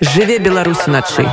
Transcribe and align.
Жыве 0.00 0.38
Беларусь 0.38 0.86
уначы. 0.86 1.26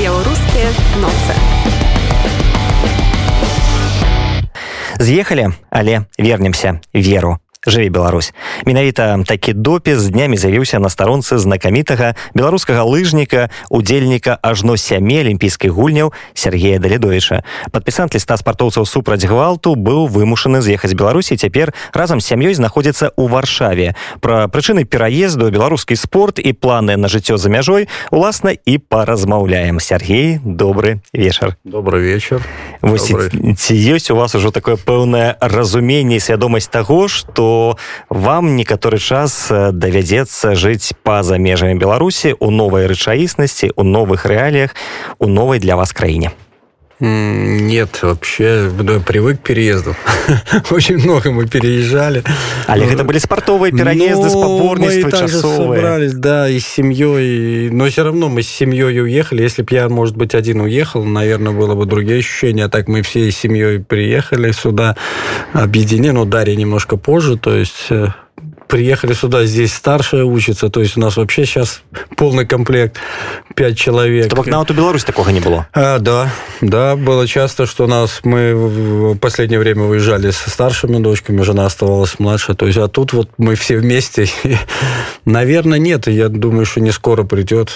Белорусские 0.00 0.66
ноцы. 0.96 1.34
З'ехалі, 4.98 5.50
але 5.70 6.06
вернемся 6.18 6.80
веру 6.92 7.38
жыве 7.67 7.89
Беларусь 7.89 8.33
менавіта 8.65 9.21
такі 9.25 9.53
допіс 9.53 10.09
днямі 10.09 10.37
з'явіўся 10.37 10.79
на 10.79 10.89
старонцы 10.89 11.37
знакамітага 11.37 12.17
беларускага 12.33 12.81
лыжніка 12.81 13.53
удзельніка 13.69 14.37
ажно 14.41 14.77
сямі 14.77 15.21
алімпійскіх 15.21 15.69
гульняў 15.69 16.09
Сергея 16.33 16.79
даледовича 16.81 17.45
падпісант 17.69 18.17
ліста 18.17 18.37
спартоўцаў 18.41 18.89
супраць 18.89 19.21
гвалту 19.29 19.77
быў 19.77 20.09
вымушаны 20.09 20.65
з'ехаць 20.65 20.97
беларусі 20.97 21.37
цяпер 21.37 21.69
разам 21.93 22.17
з 22.17 22.33
сям'ёй 22.33 22.57
знаходзіцца 22.57 23.13
ў 23.13 23.29
варшаве 23.29 23.93
пра 24.25 24.49
прычыны 24.49 24.89
пераезду 24.89 25.53
беларускі 25.53 25.93
спорт 25.93 26.41
і 26.41 26.57
планы 26.57 26.97
на 26.97 27.13
жыццё 27.13 27.37
за 27.37 27.53
мяжой 27.53 27.85
уласна 28.09 28.57
і 28.57 28.81
паразмаўляем 28.81 29.77
Сергей 29.77 30.41
добры 30.41 31.05
вечар 31.13 31.57
добрый 31.63 32.01
вечер 32.01 32.41
Вось, 32.81 33.13
ці 33.13 33.73
ёсць 33.77 34.09
у 34.09 34.17
вас 34.17 34.33
ужо 34.33 34.49
такое 34.49 34.73
пэўнае 34.73 35.37
разуменне 35.37 36.17
свядомасць 36.17 36.65
таго 36.65 37.05
што 37.05 37.51
вам 38.09 38.55
некаторы 38.55 38.99
час 38.99 39.47
э, 39.51 39.71
давядзецца 39.71 40.55
жыць 40.55 40.93
па-за 41.03 41.37
межамі 41.37 41.75
беларусі 41.75 42.35
у 42.39 42.51
новай 42.51 42.87
рэчаіснасці 42.91 43.71
у 43.75 43.83
новых 43.83 44.25
рэаліях 44.25 44.75
у 45.19 45.27
новай 45.27 45.59
для 45.59 45.75
вас 45.75 45.93
краіне 45.93 46.31
нет, 46.98 47.98
вообще 48.02 48.70
да, 48.80 49.00
привык 49.00 49.40
к 49.40 49.42
переезду. 49.42 49.94
Очень 50.70 50.96
много 50.96 51.30
мы 51.30 51.46
переезжали. 51.46 52.24
Але 52.66 52.86
это 52.86 53.04
были 53.04 53.18
спортовые 53.18 53.70
переезды, 53.70 54.30
споборничества, 54.30 55.10
часовые. 55.12 55.56
собрались, 55.56 56.14
да, 56.14 56.48
и 56.48 56.58
с 56.58 56.66
семьей. 56.66 57.68
Но 57.68 57.86
все 57.88 58.02
равно 58.02 58.30
мы 58.30 58.42
с 58.42 58.48
семьей 58.48 59.02
уехали. 59.02 59.42
Если 59.42 59.62
бы 59.62 59.74
я, 59.74 59.90
может 59.90 60.16
быть, 60.16 60.34
один 60.34 60.62
уехал, 60.62 61.04
наверное, 61.04 61.52
было 61.52 61.74
бы 61.74 61.84
другие 61.84 62.20
ощущения. 62.20 62.64
А 62.64 62.68
так 62.70 62.88
мы 62.88 63.02
всей 63.02 63.30
семьей 63.30 63.80
приехали 63.80 64.52
сюда, 64.52 64.96
объединены. 65.52 66.14
Ну, 66.16 66.24
Дарья 66.24 66.56
немножко 66.56 66.96
позже, 66.96 67.36
то 67.36 67.54
есть 67.54 67.88
э, 67.90 68.06
приехали 68.68 69.12
сюда, 69.12 69.44
здесь 69.44 69.74
старшая 69.74 70.24
учится, 70.24 70.68
то 70.68 70.80
есть 70.80 70.96
у 70.96 71.00
нас 71.00 71.16
вообще 71.16 71.44
сейчас 71.44 71.82
полный 72.16 72.46
комплект, 72.46 72.98
пять 73.54 73.78
человек. 73.78 74.26
Чтобы 74.26 74.50
на 74.50 74.64
Беларусь 74.64 75.04
такого 75.04 75.28
не 75.30 75.40
было? 75.40 75.68
А, 75.72 75.98
да, 75.98 76.30
да, 76.60 76.96
было 76.96 77.26
часто, 77.26 77.66
что 77.66 77.84
у 77.84 77.86
нас, 77.86 78.20
мы 78.24 78.54
в 78.54 79.18
последнее 79.18 79.58
время 79.58 79.82
выезжали 79.82 80.30
со 80.30 80.50
старшими 80.50 80.98
дочками, 80.98 81.42
жена 81.42 81.66
оставалась 81.66 82.18
младше, 82.18 82.54
то 82.54 82.66
есть, 82.66 82.78
а 82.78 82.88
тут 82.88 83.12
вот 83.12 83.30
мы 83.38 83.54
все 83.54 83.78
вместе. 83.78 84.28
Наверное, 85.24 85.78
нет, 85.78 86.06
я 86.08 86.28
думаю, 86.28 86.66
что 86.66 86.80
не 86.80 86.90
скоро 86.90 87.24
придет. 87.24 87.70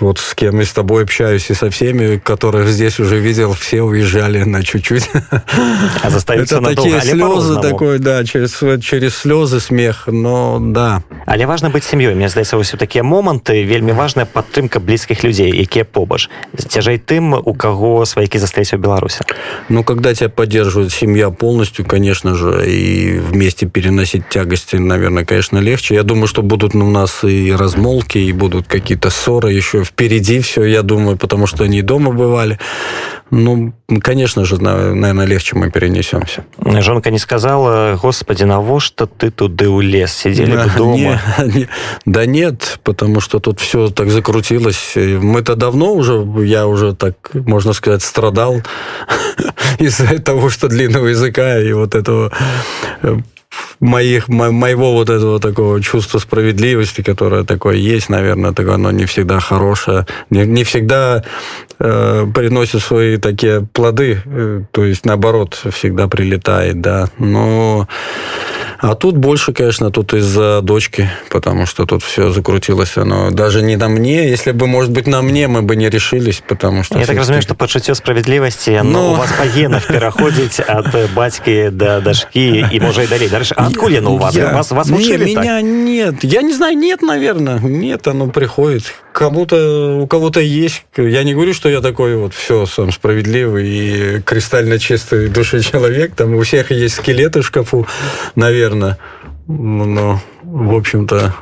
Вот 0.00 0.18
с 0.18 0.34
кем 0.34 0.60
и 0.60 0.64
с 0.64 0.72
тобой 0.72 1.04
общаюсь, 1.04 1.50
и 1.50 1.54
со 1.54 1.70
всеми, 1.70 2.16
которых 2.18 2.68
здесь 2.68 2.98
уже 2.98 3.18
видел, 3.18 3.52
все 3.52 3.82
уезжали 3.82 4.42
на 4.42 4.62
чуть-чуть. 4.62 5.10
А 5.30 6.08
Это 6.08 6.60
такие 6.60 7.00
слезы 7.00 7.60
такой, 7.60 7.98
да, 7.98 8.24
через, 8.24 8.58
через 8.82 9.16
слезы 9.16 9.60
смех, 9.60 10.04
но 10.06 10.31
но 10.31 10.59
да 10.61 11.03
але 11.25 11.45
важно 11.45 11.69
быть 11.69 11.83
сям'ёй 11.83 12.15
мне 12.15 12.29
здаецца 12.29 12.57
вось 12.57 12.73
такія 12.77 13.03
моманты 13.03 13.63
вельмі 13.63 13.91
важная 13.91 14.25
падтрымка 14.25 14.79
блізкіх 14.79 15.23
людзей 15.23 15.51
якія 15.51 15.85
побач 15.85 16.29
цяжэй 16.57 16.97
тым 16.97 17.33
у 17.33 17.53
каго 17.53 18.05
сваякі 18.05 18.39
засталіся 18.39 18.77
ў 18.77 18.81
беларусе 18.81 19.25
ну 19.69 19.83
когда 19.83 20.13
тебя 20.13 20.29
поддерживает 20.29 20.91
семья 20.91 21.29
полностью 21.29 21.85
конечно 21.85 22.35
же 22.35 22.65
и 22.67 23.19
вместе 23.19 23.65
переносить 23.67 24.29
тягости 24.29 24.75
наверное 24.77 25.25
конечно 25.25 25.57
легче 25.57 25.95
я 25.95 26.03
думаю 26.03 26.27
что 26.27 26.41
будут 26.41 26.75
у 26.75 26.89
нас 26.89 27.23
и 27.23 27.51
размолки 27.51 28.17
и 28.17 28.31
будут 28.31 28.67
какие-то 28.67 29.09
ссоры 29.09 29.51
еще 29.51 29.83
впереди 29.83 30.39
все 30.39 30.63
я 30.63 30.81
думаю 30.81 31.17
потому 31.17 31.47
что 31.47 31.63
они 31.63 31.81
дома 31.81 32.11
бывали 32.11 32.59
ну 33.31 33.73
конечно 34.01 34.45
же 34.45 34.61
наверное 34.61 35.25
легче 35.25 35.55
мы 35.55 35.71
перенесемся 35.71 36.45
жонка 36.81 37.11
не 37.11 37.19
сказала 37.19 37.97
господи 38.01 38.43
навошта 38.43 39.07
ты 39.07 39.31
туды 39.31 39.65
ў 39.65 39.83
лес 39.83 40.13
сидели 40.22 40.54
да, 40.54 40.66
дома 40.76 40.96
не, 40.96 41.18
не, 41.54 41.68
да 42.06 42.26
нет 42.26 42.78
потому 42.82 43.20
что 43.20 43.38
тут 43.38 43.60
все 43.60 43.88
так 43.88 44.10
закрутилось 44.10 44.92
мы-то 44.96 45.56
давно 45.56 45.92
уже 45.92 46.24
я 46.44 46.66
уже 46.66 46.94
так 46.94 47.14
можно 47.34 47.72
сказать 47.72 48.02
страдал 48.02 48.62
из-за 49.78 50.18
того 50.20 50.50
что 50.50 50.68
длинного 50.68 51.08
языка 51.08 51.58
и 51.58 51.72
вот 51.72 51.94
этого 51.94 52.32
э, 53.02 53.16
моих, 53.80 54.28
моего 54.28 54.92
вот 54.92 55.10
этого 55.10 55.40
такого 55.40 55.82
чувства 55.82 56.18
справедливости, 56.18 57.02
которое 57.02 57.44
такое 57.44 57.76
есть, 57.76 58.08
наверное, 58.08 58.52
так 58.52 58.68
оно 58.68 58.90
не 58.90 59.06
всегда 59.06 59.40
хорошее, 59.40 60.06
не, 60.30 60.46
не 60.46 60.64
всегда 60.64 61.24
э, 61.78 62.26
приносит 62.34 62.82
свои 62.82 63.16
такие 63.16 63.66
плоды, 63.72 64.22
э, 64.24 64.62
то 64.70 64.84
есть 64.84 65.04
наоборот 65.04 65.60
всегда 65.72 66.08
прилетает, 66.08 66.80
да. 66.80 67.08
Но 67.18 67.88
а 68.82 68.94
тут 68.94 69.16
больше, 69.16 69.52
конечно, 69.52 69.90
тут 69.90 70.12
из-за 70.12 70.60
дочки, 70.60 71.08
потому 71.30 71.66
что 71.66 71.86
тут 71.86 72.02
все 72.02 72.30
закрутилось, 72.30 72.96
оно 72.96 73.30
даже 73.30 73.62
не 73.62 73.76
на 73.76 73.88
мне. 73.88 74.28
Если 74.28 74.50
бы, 74.50 74.66
может 74.66 74.90
быть, 74.90 75.06
на 75.06 75.22
мне, 75.22 75.46
мы 75.46 75.62
бы 75.62 75.76
не 75.76 75.88
решились, 75.88 76.42
потому 76.46 76.82
что... 76.82 76.98
Я 76.98 77.06
так 77.06 77.16
разумею, 77.16 77.42
что 77.42 77.54
пачуццё 77.54 77.94
справедливости, 77.94 78.70
но... 78.70 78.90
но 78.90 79.12
у 79.12 79.14
вас 79.14 79.30
по 79.38 79.46
генах 79.46 79.86
пераходзіць 79.86 80.60
от 80.68 81.14
бацькі 81.14 81.70
до 81.70 82.00
дашки 82.00 82.66
и 82.72 82.80
может 82.80 83.04
и 83.04 83.06
далей. 83.06 83.28
Дальше, 83.28 83.54
а 83.56 83.66
откуда 83.66 83.98
оно 83.98 84.14
у 84.14 84.18
вас? 84.18 84.34
Я... 84.34 84.52
Вас, 84.52 84.70
вас 84.70 84.90
учили 84.90 85.24
не, 85.24 85.34
меня 85.36 85.56
так? 85.56 85.62
нет. 85.62 86.24
Я 86.24 86.42
не 86.42 86.54
знаю, 86.54 86.76
нет, 86.76 87.02
наверное. 87.02 87.60
Нет, 87.60 88.08
оно 88.08 88.28
приходит. 88.28 88.94
Кому-то, 89.12 90.00
у 90.02 90.06
кого-то 90.06 90.40
есть. 90.40 90.84
Я 90.96 91.22
не 91.22 91.34
говорю, 91.34 91.54
что 91.54 91.68
я 91.68 91.80
такой 91.80 92.16
вот 92.16 92.34
все 92.34 92.66
сам 92.66 92.90
справедливый 92.90 93.68
и 93.68 94.20
кристально 94.22 94.78
чистый 94.78 95.28
души 95.28 95.60
человек. 95.60 96.14
Там 96.14 96.34
у 96.34 96.42
всех 96.42 96.70
есть 96.72 96.96
скелеты 96.96 97.42
в 97.42 97.46
шкафу, 97.46 97.86
наверное 98.34 98.71
наверное. 98.74 98.98
Ну, 99.48 100.18
в 100.42 100.74
общем-то, 100.74 101.34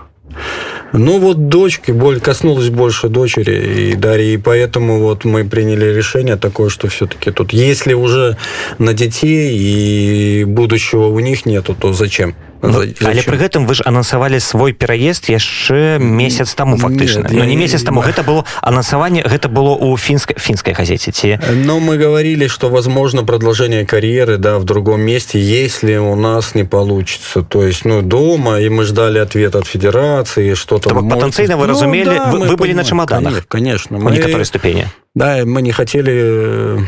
ну 0.92 1.18
вот 1.18 1.48
дочки, 1.48 1.92
боль 1.92 2.20
коснулась 2.20 2.68
больше 2.68 3.08
дочери 3.08 3.90
и 3.90 3.94
Дарьи, 3.94 4.34
и 4.34 4.38
поэтому 4.38 4.98
вот 5.00 5.24
мы 5.24 5.44
приняли 5.44 5.86
решение 5.86 6.36
такое, 6.36 6.68
что 6.68 6.88
все-таки 6.88 7.30
тут, 7.30 7.52
если 7.52 7.94
уже 7.94 8.36
на 8.78 8.92
детей 8.92 9.56
и 9.56 10.44
будущего 10.44 11.06
у 11.06 11.20
них 11.20 11.46
нету, 11.46 11.76
то 11.78 11.92
зачем? 11.92 12.34
Ну, 12.62 12.84
але 12.84 13.22
пры 13.24 13.36
гэтым 13.40 13.64
вы 13.64 13.74
ж 13.74 13.80
анансавалі 13.88 14.40
свой 14.40 14.72
пераезд 14.72 15.32
яшчэ 15.32 15.96
месяц 15.98 16.52
таму 16.54 16.76
фактычна. 16.76 17.28
ну, 17.30 17.44
не 17.44 17.56
месяц 17.56 17.82
таму 17.82 18.00
гэта 18.00 18.22
было 18.22 18.44
анансаванне 18.60 19.22
гэта 19.24 19.48
было 19.48 19.72
у 19.74 19.96
фінскай 19.96 20.36
фінскай 20.38 20.74
газете 20.74 21.12
ці? 21.12 21.38
Но 21.64 21.80
мы 21.80 21.96
говорили 21.96 22.48
что 22.48 22.68
возможно 22.68 23.24
продолжение 23.24 23.86
карьеры 23.86 24.36
да 24.36 24.58
в 24.58 24.64
другом 24.64 25.00
месте 25.00 25.40
если 25.40 25.96
у 25.96 26.14
нас 26.16 26.54
не 26.54 26.64
получится. 26.64 27.42
То 27.42 27.64
есть 27.64 27.84
ну 27.84 28.02
дома 28.02 28.60
и 28.60 28.68
мы 28.68 28.84
ждали 28.84 29.18
ответ 29.18 29.54
от 29.54 29.66
федерации 29.66 30.54
что-то 30.54 30.90
потенцыйна 30.90 31.56
вы 31.56 31.66
разумелі 31.66 32.04
ну, 32.04 32.14
да, 32.14 32.30
вы, 32.30 32.46
вы 32.46 32.56
были 32.56 32.72
на 32.74 32.84
чемоданах. 32.84 33.46
Конечно 33.48 33.98
мы 33.98 34.10
некоторой 34.10 34.44
ступені 34.44 34.86
да 35.14 35.44
мы 35.44 35.62
не 35.62 35.72
хотели 35.72 36.86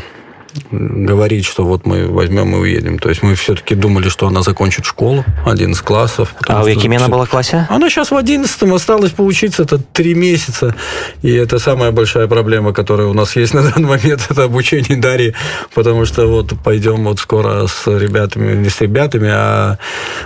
говорить, 0.71 1.45
что 1.45 1.65
вот 1.65 1.85
мы 1.85 2.07
возьмем 2.07 2.55
и 2.55 2.59
уедем. 2.59 2.99
То 2.99 3.09
есть 3.09 3.23
мы 3.23 3.35
все-таки 3.35 3.75
думали, 3.75 4.09
что 4.09 4.27
она 4.27 4.41
закончит 4.41 4.85
школу, 4.85 5.25
один 5.45 5.71
из 5.71 5.81
классов. 5.81 6.33
А 6.47 6.61
у 6.61 6.65
каким 6.65 6.91
она 6.93 7.07
была 7.07 7.25
классе? 7.25 7.67
Она 7.69 7.89
сейчас 7.89 8.11
в 8.11 8.15
одиннадцатом, 8.15 8.73
осталось 8.73 9.11
поучиться, 9.11 9.63
это 9.63 9.77
три 9.77 10.13
месяца. 10.13 10.75
И 11.21 11.31
это 11.31 11.59
самая 11.59 11.91
большая 11.91 12.27
проблема, 12.27 12.73
которая 12.73 13.07
у 13.07 13.13
нас 13.13 13.35
есть 13.35 13.53
на 13.53 13.63
данный 13.63 13.89
момент, 13.89 14.27
это 14.29 14.43
обучение 14.43 14.97
Дарьи, 14.97 15.33
потому 15.73 16.05
что 16.05 16.27
вот 16.27 16.53
пойдем 16.63 17.03
вот 17.03 17.19
скоро 17.19 17.67
с 17.67 17.87
ребятами, 17.87 18.55
не 18.55 18.69
с 18.69 18.81
ребятами, 18.81 19.29
а 19.31 19.77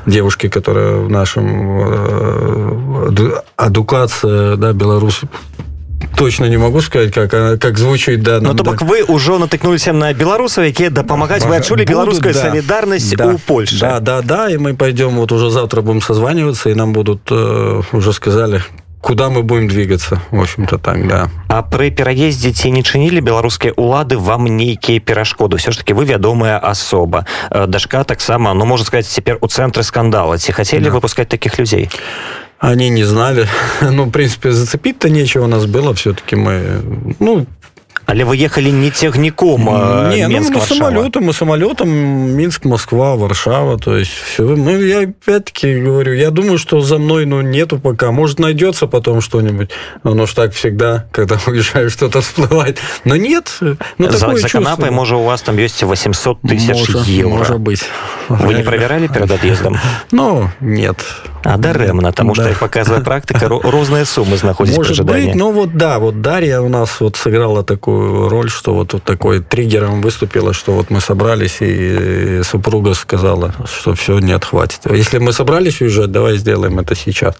девушки, 0.06 0.50
которые 0.50 1.02
в 1.02 1.10
нашем 1.10 1.80
э, 1.82 3.42
адукация, 3.56 4.56
да, 4.56 4.74
Беларусь 4.74 5.22
точно 6.17 6.47
не 6.47 6.57
могу 6.57 6.81
сказать 6.81 7.13
как 7.13 7.31
как 7.31 7.79
звучит 7.79 8.23
да 8.23 8.41
но 8.41 8.53
ну, 8.53 8.55
то 8.55 8.65
бок 8.65 8.83
вы 8.83 9.03
уже 9.03 9.39
натыкнуліся 9.39 9.93
на 9.93 10.13
беларусаў 10.13 10.65
якія 10.65 10.91
дапамагаць 10.91 11.45
вы 11.45 11.57
адчулі 11.57 11.85
беларуская 11.85 12.33
да, 12.33 12.41
солідарнасць 12.41 13.15
да, 13.17 13.27
у 13.27 13.39
Польше 13.39 13.79
да 13.81 14.01
да 14.01 14.23
да 14.23 14.51
и 14.51 14.57
мы 14.59 14.75
пойдем 14.75 15.17
вот 15.17 15.33
уже 15.33 15.51
завтра 15.51 15.83
будем 15.83 16.01
созваниваться 16.01 16.71
и 16.71 16.75
нам 16.75 16.93
будут 16.93 17.21
э, 17.31 17.83
уже 17.93 18.13
сказали 18.13 18.63
куда 19.01 19.31
мы 19.31 19.43
будем 19.43 19.69
двигаться 19.69 20.21
в 20.31 20.41
общем-то 20.41 20.79
так 20.79 21.09
да 21.09 21.31
а 21.49 21.63
пры 21.63 21.91
пераездзе 21.91 22.53
ці 22.53 22.71
не 22.71 22.83
чынілі 22.83 23.21
беларускія 23.21 23.73
улады 23.75 24.17
вам 24.17 24.47
нейкія 24.47 25.01
перашкоды 25.01 25.57
все 25.57 25.73
ж 25.73 25.79
таки 25.79 25.95
вы 25.95 26.05
вядомая 26.05 26.59
асоба 26.59 27.27
э, 27.51 27.67
дашка 27.67 28.05
таксама 28.05 28.55
ну 28.55 28.65
можно 28.65 28.87
сказать 28.87 29.07
цяпер 29.07 29.39
у 29.41 29.47
цэнтры 29.47 29.83
скандала 29.83 30.39
ці 30.39 30.53
хотели 30.53 30.85
да. 30.85 30.91
выпускать 30.91 31.29
таких 31.29 31.59
людзей 31.59 31.89
а 31.91 32.46
Они 32.60 32.90
не 32.90 33.04
знали. 33.04 33.48
Ну, 33.82 34.06
в 34.06 34.12
принципе, 34.12 34.52
зацепить-то 34.52 35.10
нечего 35.10 35.46
у 35.46 35.48
нас 35.48 35.66
было. 35.66 35.94
Все-таки 35.94 36.36
мы, 36.36 36.82
ну, 37.20 37.46
Але 38.08 38.24
вы 38.24 38.38
ехали 38.38 38.70
не 38.70 38.90
цягніком 38.90 39.70
э, 39.70 40.16
не, 40.16 40.28
ну, 40.30 40.50
мы 40.50 40.62
самолетом, 40.62 41.26
мы 41.26 41.34
самолетом 41.34 41.90
Минск, 41.90 42.64
Москва, 42.64 43.16
Варшава, 43.16 43.78
то 43.78 43.98
есть 43.98 44.12
все. 44.12 44.44
Ну, 44.44 44.80
я 44.80 45.02
опять-таки 45.02 45.82
говорю, 45.82 46.14
я 46.14 46.32
думаю, 46.32 46.58
что 46.58 46.80
за 46.80 47.00
мной 47.00 47.26
ну, 47.26 47.42
нету 47.42 47.80
пока. 47.80 48.12
Может, 48.12 48.40
найдется 48.40 48.88
потом 48.88 49.20
что-нибудь. 49.20 49.72
Оно 50.04 50.26
ж 50.26 50.34
так 50.34 50.54
всегда, 50.54 51.06
когда 51.12 51.38
уезжаю, 51.48 51.90
что-то 51.90 52.22
всплывает. 52.22 52.80
Но 53.04 53.18
нет. 53.18 53.58
Ну, 53.98 54.10
за, 54.10 54.38
за 54.38 54.50
канапой, 54.50 54.90
может, 54.90 55.18
у 55.18 55.24
вас 55.24 55.42
там 55.42 55.58
есть 55.58 55.84
800 55.84 56.42
тысяч 56.44 56.70
может, 56.70 57.06
евро. 57.08 57.30
Может 57.30 57.60
быть. 57.60 57.84
Вы 58.30 58.54
не 58.54 58.64
проверяли 58.64 59.08
перед 59.08 59.30
отъездом? 59.30 59.78
Ну, 60.12 60.50
нет. 60.62 60.98
А 61.48 61.58
даремно, 61.58 62.10
потому 62.10 62.36
да. 62.36 62.42
что, 62.42 62.50
как 62.50 62.60
показывает 62.60 63.06
практика, 63.06 63.48
разные 63.48 64.04
суммы 64.04 64.38
находятся 64.44 64.80
Может 64.82 65.06
быть, 65.06 65.34
ну 65.34 65.54
вот 65.54 65.78
да, 65.78 65.98
вот 65.98 66.22
Дарья 66.22 66.60
у 66.60 66.68
нас 66.68 67.00
вот 67.00 67.16
сыграла 67.16 67.64
такую 67.64 68.28
роль, 68.28 68.50
что 68.50 68.74
вот, 68.74 68.92
вот 68.92 69.04
такой 69.04 69.40
триггером 69.40 70.02
выступила, 70.02 70.52
что 70.52 70.74
вот 70.74 70.90
мы 70.90 71.00
собрались, 71.00 71.58
и 71.62 72.42
супруга 72.44 72.94
сказала, 72.96 73.54
что 73.64 73.94
все, 73.94 74.20
нет, 74.20 74.44
хватит. 74.44 74.82
Если 74.92 75.20
мы 75.20 75.32
собрались 75.32 75.80
уезжать, 75.80 76.12
давай 76.12 76.36
сделаем 76.36 76.80
это 76.80 76.96
сейчас. 76.96 77.36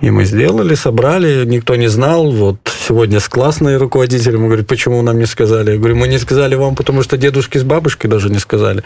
И 0.00 0.10
мы 0.10 0.24
сделали, 0.24 0.74
собрали, 0.74 1.44
никто 1.44 1.76
не 1.76 1.88
знал. 1.88 2.30
Вот 2.30 2.56
сегодня 2.88 3.20
с 3.20 3.28
классной 3.28 3.76
руководителем 3.76 4.46
говорит, 4.46 4.66
почему 4.66 5.02
нам 5.02 5.18
не 5.18 5.26
сказали? 5.26 5.72
Я 5.72 5.76
говорю, 5.76 5.96
мы 5.96 6.08
не 6.08 6.18
сказали 6.18 6.54
вам, 6.54 6.74
потому 6.74 7.02
что 7.02 7.18
дедушки 7.18 7.58
с 7.58 7.64
бабушкой 7.64 8.08
даже 8.08 8.30
не 8.30 8.38
сказали. 8.38 8.82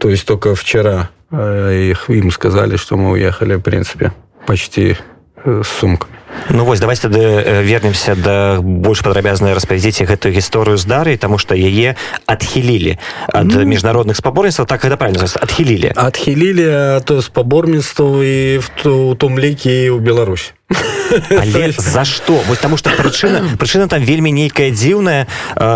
То 0.00 0.08
есть 0.08 0.24
только 0.24 0.54
вчера 0.54 1.10
их, 1.32 2.10
им 2.10 2.30
сказали, 2.30 2.76
что 2.76 2.96
мы 2.96 3.10
уехали, 3.10 3.54
в 3.54 3.60
принципе, 3.60 4.12
почти 4.46 4.96
э, 5.44 5.62
с 5.64 5.68
сумками. 5.68 6.14
Ну 6.49 6.65
вось 6.65 6.79
давайте 6.79 7.07
тады 7.07 7.63
вернемся 7.63 8.15
да 8.15 8.59
больш 8.61 8.99
падрабязнай 9.01 9.53
распавядзіце 9.53 10.05
гэтую 10.05 10.33
гісторыю 10.35 10.77
з 10.77 10.85
дарай 10.85 11.17
тому 11.17 11.37
что 11.37 11.55
яе 11.55 11.95
адхілілі 12.25 12.99
ад 13.31 13.47
ну, 13.47 13.63
міжнародных 13.63 14.17
спаборніцтваў 14.17 14.67
так 14.67 14.83
гэта 14.83 14.97
правильно 14.97 15.23
адхілілі 15.23 15.93
адхілілі 15.95 16.99
то 17.05 17.21
спаборніцтваў 17.21 18.23
і 18.23 18.59
в 18.59 19.15
том 19.15 19.39
лікі 19.39 19.95
ў 19.95 19.99
Беларусь 20.03 20.53
Але 21.29 21.71
за 21.77 22.03
што 22.05 22.41
вось 22.47 22.57
таму 22.57 22.77
што 22.77 22.89
прычына 22.97 23.55
прычына 23.61 23.87
там 23.87 24.01
вельмі 24.03 24.31
нейкая 24.33 24.71
дзіўная 24.73 25.27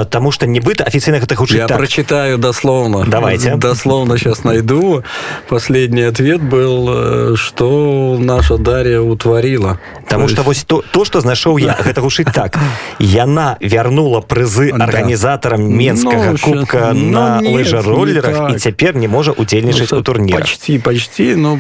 таму 0.10 0.32
што 0.32 0.50
нібыта 0.50 0.84
афіцыйна 0.84 1.22
гэта 1.22 1.36
хутчэй 1.38 1.64
я 1.64 1.68
так. 1.68 1.78
прочитаю 1.78 2.38
дословно 2.38 3.06
давайте 3.06 3.56
дословно 3.56 4.18
сейчас 4.18 4.44
найду 4.44 5.04
последний 5.48 6.04
ответ 6.04 6.42
был 6.42 7.38
что 7.38 8.18
наша 8.20 8.58
Дарья 8.58 9.02
утворила 9.02 9.80
Таму 10.08 10.28
что 10.28 10.41
вось 10.42 10.64
то 10.64 10.84
то 10.92 11.06
что 11.06 11.22
знайшоў 11.22 11.58
я 11.58 11.78
гэта 11.80 12.02
гушыць 12.02 12.32
так 12.34 12.58
яна 13.00 13.58
вярнула 13.62 14.22
прызы 14.22 14.70
арганізатарам 14.72 15.62
менскага 15.62 16.32
ну, 16.32 16.38
кубка 16.38 16.92
ну, 16.94 17.12
на 17.12 17.42
лыжароллерах 17.42 18.56
і 18.56 18.60
цяпер 18.60 18.96
не 18.96 19.08
можа 19.08 19.32
удзельнічаць 19.32 19.94
у 19.94 20.02
турнірах 20.02 20.42
почти 20.42 20.80
почти 20.80 21.36
но 21.36 21.60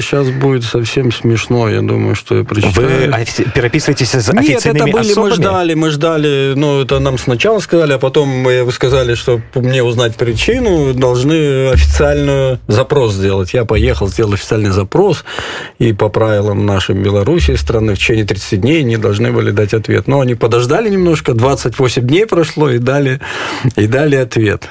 сейчас 0.00 0.30
будет 0.30 0.64
совсем 0.64 1.12
смешно 1.12 1.68
я 1.68 1.80
думаю 1.80 2.14
что 2.14 2.36
я 2.36 2.44
прочитаю 2.44 2.74
вы 2.74 3.26
переписываетесь 3.54 4.10
с 4.10 4.28
официальными 4.28 4.48
Нет, 4.48 4.66
это 4.66 4.84
были, 4.84 5.12
особами? 5.12 5.30
мы 5.30 5.34
ждали, 5.34 5.74
мы 5.74 5.90
ждали, 5.90 6.52
ну, 6.56 6.82
это 6.82 6.98
нам 6.98 7.18
сначала 7.18 7.58
сказали, 7.60 7.92
а 7.92 7.98
потом 7.98 8.28
мы 8.28 8.70
сказали, 8.72 9.14
что 9.14 9.40
мне 9.54 9.82
узнать 9.82 10.16
причину, 10.16 10.94
должны 10.94 11.70
официальный 11.70 12.58
запрос 12.66 13.14
сделать. 13.14 13.54
Я 13.54 13.64
поехал, 13.64 14.08
сделал 14.08 14.32
официальный 14.32 14.70
запрос, 14.70 15.24
и 15.78 15.92
по 15.92 16.08
правилам 16.08 16.66
нашей 16.66 16.94
Беларуси 16.94 17.54
страны 17.56 17.94
в 17.94 17.98
течение 17.98 18.21
30 18.25 18.61
дней 18.61 18.83
не 18.83 18.97
должны 18.97 19.31
были 19.31 19.51
дать 19.51 19.73
ответ. 19.73 20.07
Но 20.07 20.19
они 20.19 20.35
подождали 20.35 20.89
немножко, 20.89 21.33
28 21.33 22.01
дней 22.01 22.25
прошло, 22.25 22.69
и 22.69 22.77
дали, 22.77 23.19
и 23.75 23.87
дали 23.87 24.15
ответ. 24.15 24.69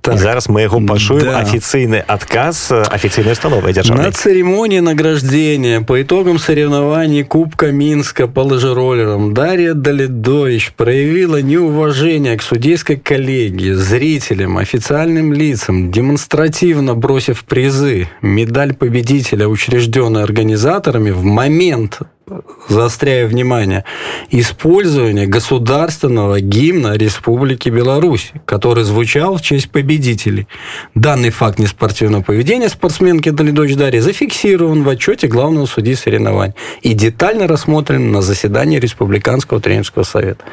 Так. 0.00 0.18
зараз 0.18 0.48
мы 0.48 0.60
яго 0.60 0.80
пашуем 0.86 1.24
да. 1.24 1.40
афіцыйны 1.42 2.04
адказ 2.06 2.70
афіцыйнай 2.70 3.32
установы 3.32 3.72
дзяржавы 3.72 4.02
на 4.02 4.12
церемонии 4.12 4.78
награждения 4.78 5.80
по 5.80 6.00
итогам 6.00 6.38
соревнований 6.38 7.24
кубка 7.24 7.72
минска 7.72 8.28
по 8.28 8.40
лыжероллерам 8.40 9.34
дарья 9.34 9.74
долидович 9.74 10.72
проявила 10.76 11.42
неуважение 11.42 12.38
к 12.38 12.42
судейской 12.42 12.96
коллегии 12.96 13.72
зрителям 13.72 14.56
официальным 14.56 15.32
лицам 15.32 15.90
демонстративно 15.90 16.94
бросив 16.94 17.42
призы 17.42 18.06
медаль 18.22 18.72
победителя 18.72 19.48
учрежденной 19.48 20.22
организаторами 20.22 21.10
в 21.10 21.24
момент 21.24 21.98
заостряю 22.68 23.28
внимание, 23.28 23.84
использование 24.30 25.26
государственного 25.26 26.40
гимна 26.40 26.96
Республики 26.96 27.68
Беларусь, 27.68 28.32
который 28.44 28.84
звучал 28.84 29.36
в 29.36 29.42
честь 29.42 29.70
победителей. 29.70 30.46
Данный 30.94 31.30
факт 31.30 31.58
неспортивного 31.58 32.22
поведения 32.22 32.68
спортсменки 32.68 33.30
Долидович 33.30 33.76
Дарьи 33.76 34.00
зафиксирован 34.00 34.82
в 34.82 34.88
отчете 34.88 35.26
главного 35.26 35.66
судьи 35.66 35.94
соревнований 35.94 36.54
и 36.82 36.94
детально 36.94 37.46
рассмотрен 37.46 38.12
на 38.12 38.22
заседании 38.22 38.78
Республиканского 38.78 39.60
тренерского 39.60 40.04
совета. 40.04 40.44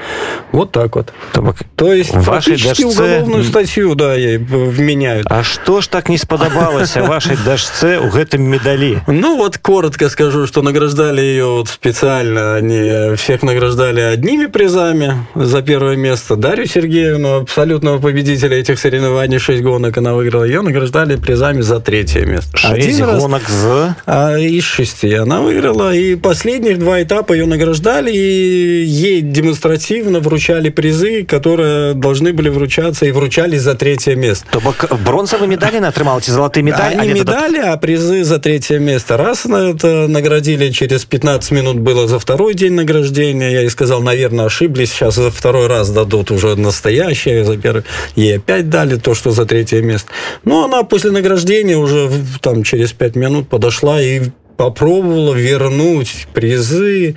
Вот 0.51 0.71
так 0.71 0.95
вот. 0.95 1.13
Так, 1.33 1.55
То 1.75 1.93
есть 1.93 2.11
фактически 2.11 2.83
дашце... 2.83 3.03
уголовную 3.03 3.43
статью 3.43 3.95
да, 3.95 4.15
вменяют. 4.15 5.27
А 5.29 5.43
что 5.43 5.81
ж 5.81 5.87
так 5.87 6.09
не 6.09 6.17
сподобалось 6.17 6.95
вашей 6.95 7.37
дашце 7.37 7.99
у 7.99 8.09
гэтым 8.09 8.43
медали? 8.43 9.01
Ну 9.07 9.37
вот 9.37 9.57
коротко 9.57 10.09
скажу, 10.09 10.47
что 10.47 10.61
награждали 10.61 11.21
ее 11.21 11.63
вот 11.67 11.73
специально 11.73 12.55
они 12.55 13.15
всех 13.15 13.43
награждали 13.43 14.01
одними 14.01 14.45
призами 14.45 15.25
за 15.35 15.61
первое 15.61 15.95
место. 15.95 16.35
Дарью 16.35 16.67
Сергеевну, 16.67 17.41
абсолютного 17.41 17.99
победителя 17.99 18.57
этих 18.57 18.79
соревнований, 18.79 19.39
6 19.39 19.61
гонок 19.61 19.97
она 19.97 20.13
выиграла, 20.13 20.43
ее 20.43 20.61
награждали 20.61 21.15
призами 21.17 21.61
за 21.61 21.79
третье 21.79 22.25
место. 22.25 22.55
6 22.57 22.73
Один 22.73 23.05
гонок 23.05 23.43
раз, 23.43 23.51
за? 23.51 23.95
А, 24.05 24.37
из 24.37 24.63
шести 24.63 25.13
она 25.13 25.41
выиграла. 25.41 25.93
И 25.93 26.15
последних 26.15 26.79
два 26.79 27.01
этапа 27.01 27.33
ее 27.33 27.45
награждали, 27.45 28.11
и 28.11 28.83
ей 28.85 29.21
демонстративно 29.21 30.19
вручали 30.19 30.69
призы, 30.69 31.23
которые 31.23 31.93
должны 31.93 32.33
были 32.33 32.49
вручаться 32.49 33.05
и 33.05 33.11
вручались 33.11 33.61
за 33.61 33.75
третье 33.75 34.15
место. 34.15 34.45
То 34.51 34.59
бок 34.59 34.85
бронзовые 35.05 35.47
медали 35.47 35.77
она 35.77 35.89
отрымала, 35.89 36.19
эти 36.19 36.31
золотые 36.31 36.63
медали? 36.63 36.95
Они 36.95 37.11
а 37.11 37.13
медали, 37.13 37.57
а 37.57 37.77
призы 37.77 38.23
за 38.23 38.39
третье 38.39 38.79
место. 38.79 39.17
Раз 39.17 39.45
это 39.45 40.07
наградили 40.07 40.69
через 40.69 41.05
15 41.05 41.51
минут 41.51 41.56
было 41.63 42.07
за 42.07 42.19
второй 42.19 42.53
день 42.53 42.73
награждения. 42.73 43.51
Я 43.51 43.61
ей 43.61 43.69
сказал, 43.69 44.01
наверное, 44.01 44.45
ошиблись. 44.45 44.91
Сейчас 44.91 45.15
за 45.15 45.31
второй 45.31 45.67
раз 45.67 45.89
дадут 45.89 46.31
уже 46.31 46.55
настоящее. 46.55 47.43
За 47.43 47.57
первый. 47.57 47.83
Ей 48.15 48.37
опять 48.37 48.69
дали 48.69 48.95
то, 48.97 49.13
что 49.13 49.31
за 49.31 49.45
третье 49.45 49.81
место. 49.81 50.11
Но 50.43 50.65
она 50.65 50.83
после 50.83 51.11
награждения 51.11 51.77
уже 51.77 52.09
там 52.41 52.63
через 52.63 52.93
пять 52.93 53.15
минут 53.15 53.49
подошла 53.49 54.01
и 54.01 54.21
попробовала 54.57 55.33
вернуть 55.35 56.27
призы 56.33 57.15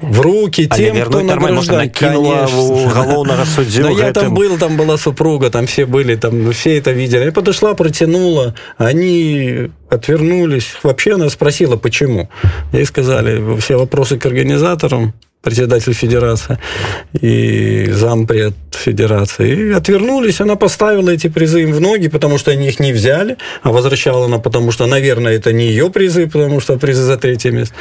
в 0.00 0.20
руки 0.20 0.68
тем, 0.68 1.00
кто 1.00 1.22
награждает. 1.22 1.96
Конечно. 1.96 3.44
судью. 3.46 3.84
Да 3.84 3.90
я 3.90 4.12
там 4.12 4.34
был, 4.34 4.58
там 4.58 4.76
была 4.76 4.96
супруга, 4.98 5.50
там 5.50 5.66
все 5.66 5.86
были, 5.86 6.14
там 6.14 6.52
все 6.52 6.78
это 6.78 6.92
видели. 6.92 7.24
Я 7.24 7.32
подошла, 7.32 7.74
протянула, 7.74 8.54
они 8.76 9.70
отвернулись. 9.88 10.76
Вообще 10.82 11.14
она 11.14 11.30
спросила, 11.30 11.76
почему. 11.76 12.28
Ей 12.72 12.84
сказали, 12.84 13.58
все 13.58 13.78
вопросы 13.78 14.18
к 14.18 14.26
организаторам, 14.26 15.14
председатель 15.44 15.92
федерации 15.92 16.58
и 17.20 17.90
зампред 17.92 18.54
федерации. 18.72 19.68
И 19.68 19.72
отвернулись, 19.72 20.40
она 20.40 20.56
поставила 20.56 21.10
эти 21.10 21.28
призы 21.28 21.62
им 21.62 21.72
в 21.72 21.80
ноги, 21.80 22.08
потому 22.08 22.38
что 22.38 22.50
они 22.50 22.68
их 22.68 22.80
не 22.80 22.92
взяли, 22.92 23.36
а 23.62 23.70
возвращала 23.70 24.24
она, 24.24 24.38
потому 24.38 24.72
что, 24.72 24.86
наверное, 24.86 25.34
это 25.34 25.52
не 25.52 25.66
ее 25.66 25.90
призы, 25.90 26.26
потому 26.26 26.60
что 26.60 26.78
призы 26.78 27.02
за 27.02 27.16
третье 27.16 27.50
место. 27.50 27.74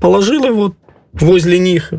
Положила 0.00 0.50
вот 0.50 0.74
возле 1.12 1.58
них, 1.58 1.92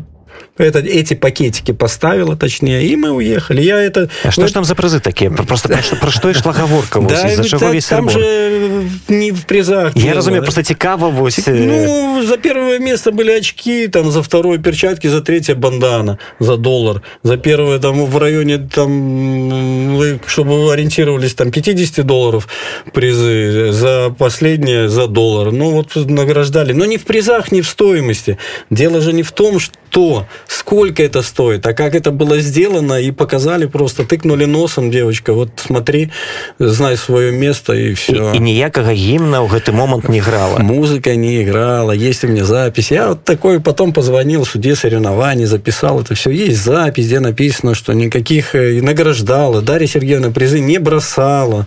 это, 0.64 0.78
эти 0.78 1.14
пакетики 1.14 1.72
поставила, 1.72 2.36
точнее, 2.36 2.86
и 2.86 2.96
мы 2.96 3.10
уехали. 3.10 3.62
Я 3.62 3.80
это... 3.80 4.08
А 4.24 4.30
что 4.30 4.42
ну, 4.42 4.48
ж 4.48 4.52
там 4.52 4.64
за 4.64 4.74
призы 4.74 5.00
такие? 5.00 5.30
Просто 5.30 5.68
про, 5.68 5.96
про, 5.96 6.10
что 6.10 6.30
ішла 6.30 6.52
гаворка? 6.52 7.00
Да, 7.00 7.28
за 7.28 7.70
весь 7.70 7.86
там 7.86 8.10
же 8.10 8.84
не 9.08 9.32
в 9.32 9.44
призах. 9.44 9.96
Я 9.96 10.14
разумею, 10.14 10.42
просто 10.42 10.62
цікаво 10.62 11.10
вось... 11.10 11.40
Ну, 11.46 12.24
за 12.26 12.36
первое 12.36 12.78
место 12.78 13.12
были 13.12 13.38
очки, 13.38 13.88
там, 13.88 14.10
за 14.10 14.20
второе 14.20 14.58
перчатки, 14.58 15.10
за 15.10 15.20
третье 15.20 15.54
бандана, 15.54 16.18
за 16.40 16.56
доллар. 16.56 17.02
За 17.24 17.36
первое, 17.36 17.78
там, 17.78 18.04
в 18.04 18.18
районе, 18.18 18.58
там, 18.58 19.89
чтобы 20.26 20.64
вы 20.64 20.72
ориентировались, 20.72 21.34
там, 21.34 21.50
50 21.50 22.04
долларов 22.06 22.48
призы, 22.92 23.72
за 23.72 24.14
последнее, 24.16 24.88
за 24.88 25.06
доллар. 25.06 25.52
Ну, 25.52 25.70
вот 25.70 25.96
награждали. 25.96 26.72
Но 26.72 26.84
не 26.84 26.98
в 26.98 27.04
призах, 27.04 27.52
не 27.52 27.62
в 27.62 27.68
стоимости. 27.68 28.38
Дело 28.70 29.00
же 29.00 29.12
не 29.12 29.22
в 29.22 29.32
том, 29.32 29.58
что 29.58 30.26
сколько 30.46 31.02
это 31.02 31.22
стоит, 31.22 31.66
а 31.66 31.72
как 31.72 31.94
это 31.94 32.10
было 32.10 32.38
сделано, 32.38 33.00
и 33.00 33.10
показали 33.10 33.66
просто, 33.66 34.04
тыкнули 34.04 34.44
носом, 34.44 34.90
девочка, 34.90 35.32
вот 35.32 35.50
смотри, 35.56 36.10
знай 36.58 36.96
свое 36.96 37.32
место, 37.32 37.72
и 37.72 37.94
все. 37.94 38.32
И, 38.32 38.36
и 38.36 38.40
ніякага 38.40 38.92
гімна 38.92 39.40
в 39.40 39.52
гэты 39.52 39.72
момент 39.72 40.08
не 40.08 40.18
играла. 40.18 40.58
Музыка 40.58 41.16
не 41.16 41.42
играла, 41.42 41.92
есть 41.92 42.24
у 42.24 42.28
меня 42.28 42.44
запись. 42.44 42.90
Я 42.90 43.08
вот 43.08 43.24
такой 43.24 43.60
потом 43.60 43.92
позвонил 43.92 44.44
суде 44.44 44.76
соревнований, 44.76 45.46
записал 45.46 46.00
это 46.00 46.14
все. 46.14 46.30
Есть 46.30 46.62
запись, 46.62 47.06
где 47.06 47.20
написано, 47.20 47.74
что 47.74 47.92
никаких 47.92 48.54
э, 48.54 48.80
награждала. 48.82 49.60
Дарья 49.60 49.86
Сергеевна 49.90 50.30
призы 50.30 50.60
не 50.60 50.78
бросала 50.78 51.66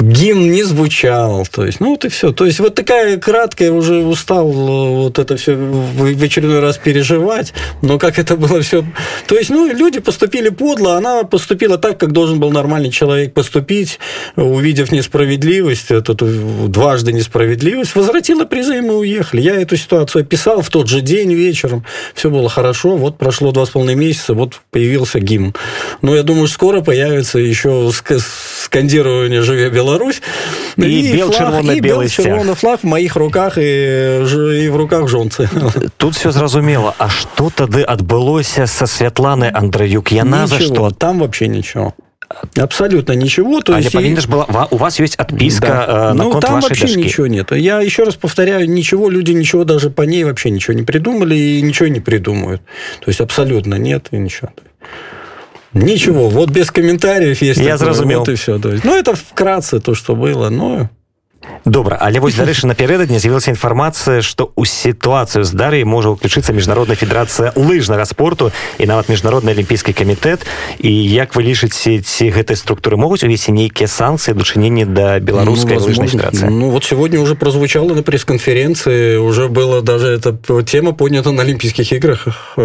гимн 0.00 0.50
не 0.50 0.62
звучал. 0.62 1.46
То 1.50 1.64
есть, 1.64 1.80
ну 1.80 1.90
вот 1.90 2.04
и 2.04 2.08
все. 2.08 2.32
То 2.32 2.46
есть, 2.46 2.60
вот 2.60 2.74
такая 2.74 3.18
краткая, 3.18 3.72
уже 3.72 3.96
устал 4.04 4.50
э, 4.50 5.02
вот 5.04 5.18
это 5.18 5.36
все 5.36 5.54
в 5.54 6.22
очередной 6.22 6.60
раз 6.60 6.78
переживать. 6.78 7.52
Но 7.82 7.98
как 7.98 8.18
это 8.18 8.36
было 8.36 8.60
все... 8.62 8.84
То 9.26 9.36
есть, 9.36 9.50
ну, 9.50 9.66
люди 9.66 10.00
поступили 10.00 10.48
подло, 10.48 10.96
она 10.96 11.24
поступила 11.24 11.78
так, 11.78 11.98
как 11.98 12.12
должен 12.12 12.40
был 12.40 12.50
нормальный 12.50 12.90
человек 12.90 13.32
поступить, 13.32 13.98
увидев 14.36 14.92
несправедливость, 14.92 15.90
эту 15.90 16.14
дважды 16.68 17.12
несправедливость, 17.12 17.94
возвратила 17.94 18.44
призы, 18.44 18.78
и 18.78 18.80
мы 18.80 18.96
уехали. 18.98 19.40
Я 19.40 19.60
эту 19.60 19.76
ситуацию 19.76 20.22
описал 20.22 20.62
в 20.62 20.70
тот 20.70 20.88
же 20.88 21.00
день 21.00 21.32
вечером. 21.34 21.84
Все 22.14 22.30
было 22.30 22.48
хорошо. 22.48 22.96
Вот 22.96 23.18
прошло 23.18 23.52
два 23.52 23.66
с 23.66 23.70
половиной 23.70 23.96
месяца, 23.96 24.34
вот 24.34 24.60
появился 24.70 25.20
гимн. 25.20 25.54
Но 26.02 26.14
я 26.14 26.22
думаю, 26.22 26.48
скоро 26.48 26.80
появится 26.80 27.38
еще 27.38 27.90
скандирование 28.74 29.42
«Живе 29.42 29.70
Беларусь. 29.70 30.20
И, 30.76 30.82
и 30.82 31.12
бел, 31.12 31.30
флаг, 31.30 31.38
червоный, 31.38 31.76
и 31.76 31.80
белый 31.80 32.08
червоный 32.08 32.54
флаг 32.54 32.80
в 32.80 32.84
моих 32.84 33.16
руках 33.16 33.56
и, 33.56 33.60
и 33.62 34.68
в 34.68 34.76
руках 34.76 35.08
жонцы. 35.08 35.48
Тут 35.96 36.16
все 36.16 36.32
зразумело. 36.32 36.94
А 36.98 37.08
что 37.08 37.50
тады 37.54 37.82
адбылося 37.82 38.66
со 38.66 38.86
Светланой 38.86 39.50
Андраюк? 39.50 40.10
Яна 40.10 40.46
за 40.46 40.60
что? 40.60 40.90
Там 40.90 41.20
вообще 41.20 41.46
ничего. 41.46 41.94
Абсолютно 42.56 43.12
ничего. 43.12 43.60
То 43.60 43.76
есть 43.76 43.94
и... 43.94 44.16
же 44.16 44.28
была, 44.28 44.68
у 44.70 44.76
вас 44.76 44.98
есть 44.98 45.14
отписка 45.16 45.66
да. 45.66 45.86
э, 45.86 46.14
на 46.14 46.24
ну, 46.24 46.40
там 46.40 46.60
вообще 46.60 46.86
дошки. 46.86 46.98
ничего 46.98 47.26
нет. 47.28 47.52
Я 47.52 47.80
еще 47.80 48.02
раз 48.02 48.16
повторяю, 48.16 48.68
ничего, 48.68 49.08
люди 49.08 49.32
ничего 49.32 49.64
даже 49.64 49.90
по 49.90 50.02
ней 50.02 50.24
вообще 50.24 50.50
ничего 50.50 50.74
не 50.74 50.82
придумали 50.82 51.36
и 51.36 51.62
ничего 51.62 51.88
не 51.88 52.00
придумают. 52.00 52.62
То 53.00 53.08
есть 53.08 53.20
абсолютно 53.20 53.76
нет 53.76 54.08
и 54.10 54.16
ничего. 54.16 54.50
Ничего, 55.73 56.29
вот 56.29 56.49
без 56.49 56.71
комментариев 56.71 57.41
есть. 57.41 57.59
Я 57.59 57.77
зразумел. 57.77 58.19
Вот 58.19 58.29
и 58.29 58.35
все. 58.35 58.57
То 58.57 58.71
есть, 58.71 58.83
ну, 58.83 58.97
это 58.97 59.15
вкратце 59.15 59.79
то, 59.79 59.93
что 59.93 60.15
было, 60.15 60.49
но 60.49 60.89
добра 61.65 61.97
але 61.99 62.19
вось 62.19 62.35
дарэчы 62.35 62.67
напярэдадні 62.67 63.19
з'явілася 63.19 63.51
інфармацыя 63.51 64.21
што 64.23 64.51
ў 64.55 64.63
сітуацыю 64.67 65.43
з 65.43 65.51
дар'яй 65.55 65.83
можа 65.83 66.11
ўключыцца 66.15 66.55
міжнародная 66.55 66.95
федэрацыя 66.95 67.51
лыжнага 67.55 68.05
спорту 68.05 68.51
і 68.79 68.85
нават 68.87 69.09
міжнародны 69.09 69.51
алімпійскі 69.51 69.93
камітэт 69.93 70.43
і 70.79 70.91
як 70.91 71.35
вы 71.35 71.43
лічыце 71.47 71.99
ці 71.99 72.25
гэтай 72.31 72.55
структуры 72.55 72.95
могуць 72.95 73.23
увесці 73.23 73.51
нейкія 73.51 73.87
санкцыі 73.87 74.35
дачыненні 74.35 74.85
да 74.87 75.19
беларускай 75.19 75.77
ну, 75.79 75.83
лыжнай 75.83 76.07
федерации 76.07 76.47
ну 76.47 76.69
вот 76.71 76.83
сегодня 76.83 77.19
уже 77.19 77.35
прозвучало 77.35 77.93
на 77.93 78.03
пресс-конференции 78.03 79.17
уже 79.17 79.47
было 79.47 79.81
даже 79.81 80.15
эта 80.15 80.35
тема 80.63 80.93
поднята 80.93 81.31
на 81.31 81.43
олимпийских 81.43 81.91
играх 81.91 82.27
э, 82.57 82.61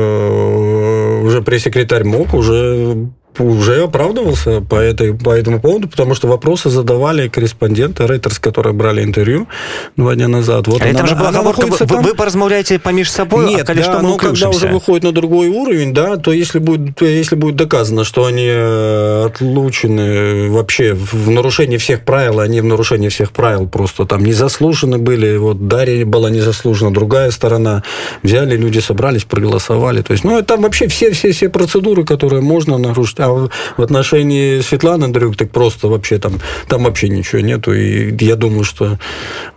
уже 1.29 1.41
пресс-секретарь 1.41 2.03
мог 2.03 2.33
уже 2.33 3.07
уже 3.37 3.83
оправдывался 3.83 4.61
по, 4.61 4.75
этой, 4.75 5.13
по 5.13 5.31
этому 5.31 5.59
поводу, 5.59 5.87
потому 5.87 6.15
что 6.15 6.27
вопросы 6.27 6.69
задавали 6.69 7.27
корреспонденты 7.27 8.05
Рейтерс, 8.07 8.39
которые 8.39 8.73
брали 8.73 9.03
интервью 9.03 9.47
два 9.95 10.15
дня 10.15 10.27
назад. 10.27 10.67
Вот 10.67 10.81
а 10.81 10.85
она, 10.85 10.99
это 10.99 11.07
же 11.07 11.15
была 11.15 11.29
оговорка, 11.29 11.65
вы, 11.67 11.77
там... 11.77 12.03
вы 12.03 12.15
поразмовляете 12.15 12.79
помеж 12.79 13.09
собой, 13.09 13.45
Нет, 13.45 13.69
а 13.69 13.75
да, 13.75 13.83
что 13.83 13.99
мы 13.99 14.09
но 14.09 14.17
когда 14.17 14.49
уже 14.49 14.67
выходит 14.67 15.03
на 15.03 15.11
другой 15.11 15.49
уровень, 15.49 15.93
да, 15.93 16.17
то 16.17 16.31
если 16.31 16.59
будет, 16.59 17.01
если 17.01 17.35
будет 17.35 17.55
доказано, 17.55 18.03
что 18.03 18.25
они 18.25 18.47
э, 18.47 19.25
отлучены 19.27 20.49
вообще 20.49 20.93
в 20.93 21.29
нарушении 21.29 21.77
всех 21.77 22.01
правил, 22.01 22.39
они 22.39 22.61
в 22.61 22.65
нарушении 22.65 23.09
всех 23.09 23.31
правил 23.31 23.67
просто 23.67 24.05
там 24.05 24.23
незаслуженно 24.23 24.97
были, 24.97 25.37
вот 25.37 25.67
Дарья 25.67 26.05
была 26.05 26.29
незаслужена, 26.29 26.91
другая 26.91 27.31
сторона, 27.31 27.83
взяли, 28.23 28.55
люди 28.57 28.79
собрались, 28.79 29.23
проголосовали, 29.23 30.01
то 30.01 30.11
есть, 30.13 30.23
ну, 30.23 30.37
это 30.37 30.57
вообще 30.57 30.87
все-все-все 30.87 31.49
процедуры, 31.49 32.03
которые 32.03 32.41
можно 32.41 32.77
нарушить, 32.77 33.18
а 33.19 33.49
в 33.77 33.81
отношении 33.81 34.61
Светланы 34.61 35.05
Андрюк 35.05 35.35
так 35.35 35.51
просто 35.51 35.87
вообще 35.87 36.17
там, 36.17 36.39
там 36.67 36.83
вообще 36.83 37.09
ничего 37.09 37.41
нету. 37.41 37.73
И 37.73 38.13
я 38.25 38.35
думаю, 38.35 38.63
что 38.63 38.97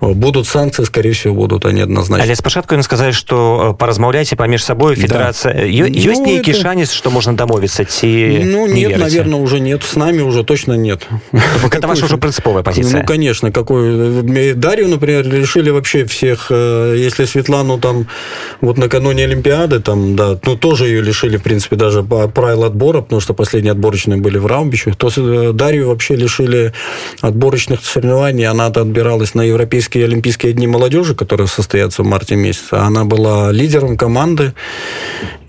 будут 0.00 0.47
санкции, 0.47 0.85
скорее 0.85 1.12
всего, 1.12 1.35
будут 1.35 1.66
они 1.66 1.83
однозначно. 1.83 2.25
Але 2.25 2.37
спочатку 2.37 2.75
він 2.75 2.83
сказали, 2.83 3.12
що 3.12 3.76
поразмовляйте 3.78 4.37
поміж 4.37 4.64
собой, 4.64 4.97
федерация. 4.97 5.54
Да. 5.54 5.61
Есть 5.62 6.21
ну, 6.21 6.26
некий 6.26 6.54
это... 6.54 6.62
шанс, 6.62 6.92
что 6.92 7.11
можно 7.11 7.33
домовиться? 7.33 7.85
Ти 7.85 8.42
ну, 8.45 8.66
не 8.66 8.75
нет, 8.75 8.88
верите? 8.88 8.99
наверное, 8.99 9.40
уже 9.40 9.61
нет. 9.61 9.83
С 9.83 9.97
нами 9.97 10.23
уже 10.23 10.45
точно 10.45 10.76
нет. 10.76 11.09
Это 11.33 11.87
ваша 11.87 12.04
уже 12.04 12.16
принциповая 12.16 12.62
позиция. 12.62 13.00
Ну, 13.00 13.07
конечно. 13.07 13.52
Какой... 13.52 14.23
Дарью, 14.54 14.88
например, 14.88 15.28
решили 15.28 15.71
вообще 15.71 16.04
всех, 16.04 16.47
э, 16.50 16.97
если 17.07 17.26
Светлану 17.26 17.78
там 17.78 18.07
вот 18.61 18.78
накануне 18.78 19.25
Олимпиады, 19.25 19.81
там, 19.81 20.16
да, 20.16 20.38
ну, 20.47 20.57
тоже 20.57 20.87
ее 20.87 21.02
лишили, 21.02 21.37
в 21.37 21.42
принципе, 21.42 21.76
даже 21.76 22.02
по 22.02 22.28
правил 22.28 22.64
отбора, 22.64 23.00
потому 23.00 23.21
что 23.21 23.35
после 23.35 23.51
последние 23.52 23.73
отборочные 23.73 24.18
были 24.18 24.38
в 24.38 24.47
Раумбиче, 24.47 24.94
то 24.97 25.11
э, 25.14 25.52
Дарью 25.52 25.88
вообще 25.88 26.16
лишили 26.16 26.73
отборочных 27.21 27.85
соревнований. 27.85 28.47
Она 28.47 28.66
отбиралась 28.66 29.35
на 29.35 29.42
Европейские 29.42 30.06
Олимпийские 30.06 30.54
дни 30.54 30.66
молодежи, 30.66 31.14
которые 31.14 31.49
состоятся 31.49 32.02
в 32.02 32.06
марте 32.06 32.35
месяце. 32.35 32.73
Она 32.76 33.04
была 33.04 33.52
лидером 33.52 33.99
команды. 33.99 34.54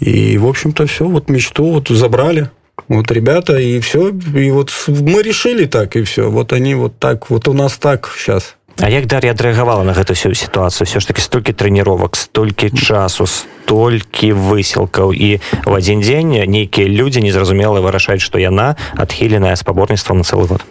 И, 0.01 0.37
в 0.37 0.45
общем-то, 0.45 0.85
все, 0.85 1.05
вот 1.05 1.29
мечту 1.29 1.71
вот 1.71 1.87
забрали. 1.87 2.49
Вот 2.89 3.09
ребята, 3.09 3.57
и 3.57 3.79
все. 3.79 4.09
И 4.09 4.51
вот 4.51 4.73
мы 4.87 5.21
решили 5.23 5.63
так, 5.65 5.95
и 5.95 6.03
все. 6.03 6.29
Вот 6.29 6.51
они 6.51 6.75
вот 6.75 6.99
так, 6.99 7.29
вот 7.29 7.47
у 7.47 7.53
нас 7.53 7.77
так 7.77 8.11
сейчас. 8.17 8.57
А 8.81 8.89
як 8.89 9.05
Дар'я 9.05 9.31
адрэагавала 9.31 9.83
на 9.83 9.93
гэту 9.93 10.13
всю 10.13 10.33
сітуацыю? 10.33 10.87
Все 10.87 10.99
ж 10.99 11.07
таки 11.07 11.21
столькі 11.21 11.53
трэніровак 11.53 12.15
столькі 12.15 12.73
часу 12.73 13.25
столькі 13.29 14.33
высілкаў. 14.33 15.13
І 15.13 15.39
в 15.65 15.73
адзін 15.73 16.01
дзень 16.01 16.49
нейкія 16.49 16.89
людзі 16.89 17.21
незразумела 17.21 17.79
вырашаюць 17.79 18.25
што 18.25 18.41
яна 18.41 18.75
адхіленая 18.97 19.55
спаборніцтва 19.55 20.17
на 20.17 20.23
цэлы 20.23 20.47
год 20.49 20.65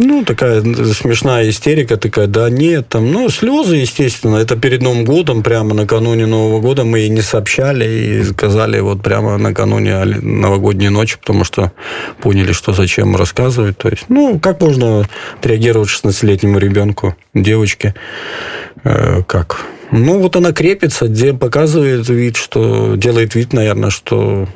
Ну, 0.00 0.24
такая 0.24 0.60
смешная 0.62 1.50
истерика, 1.50 1.96
такая, 1.96 2.28
да 2.28 2.48
нет, 2.50 2.88
там, 2.88 3.10
ну, 3.10 3.28
слезы, 3.30 3.74
естественно, 3.74 4.36
это 4.36 4.54
перед 4.54 4.80
Новым 4.80 5.04
годом, 5.04 5.42
прямо 5.42 5.74
накануне 5.74 6.24
Нового 6.24 6.60
года 6.60 6.84
мы 6.84 7.00
ей 7.00 7.08
не 7.08 7.20
сообщали 7.20 7.84
и 7.84 8.22
сказали 8.22 8.78
вот 8.78 9.02
прямо 9.02 9.36
накануне 9.38 10.04
новогодней 10.04 10.88
ночи, 10.88 11.18
потому 11.18 11.42
что 11.42 11.72
поняли, 12.20 12.52
что 12.52 12.72
зачем 12.72 13.16
рассказывать, 13.16 13.76
то 13.78 13.88
есть, 13.88 14.04
ну, 14.08 14.38
как 14.38 14.60
можно 14.60 15.04
реагировать 15.42 15.88
16-летнему 15.88 16.58
ребенку, 16.58 17.16
девочке, 17.34 17.96
э, 18.84 19.24
как? 19.26 19.66
Ну, 19.90 20.20
вот 20.20 20.36
она 20.36 20.52
крепится, 20.52 21.08
где 21.08 21.32
показывает 21.32 22.08
вид, 22.08 22.36
что, 22.36 22.94
делает 22.94 23.34
вид, 23.34 23.52
наверное, 23.52 23.90
что 23.90 24.46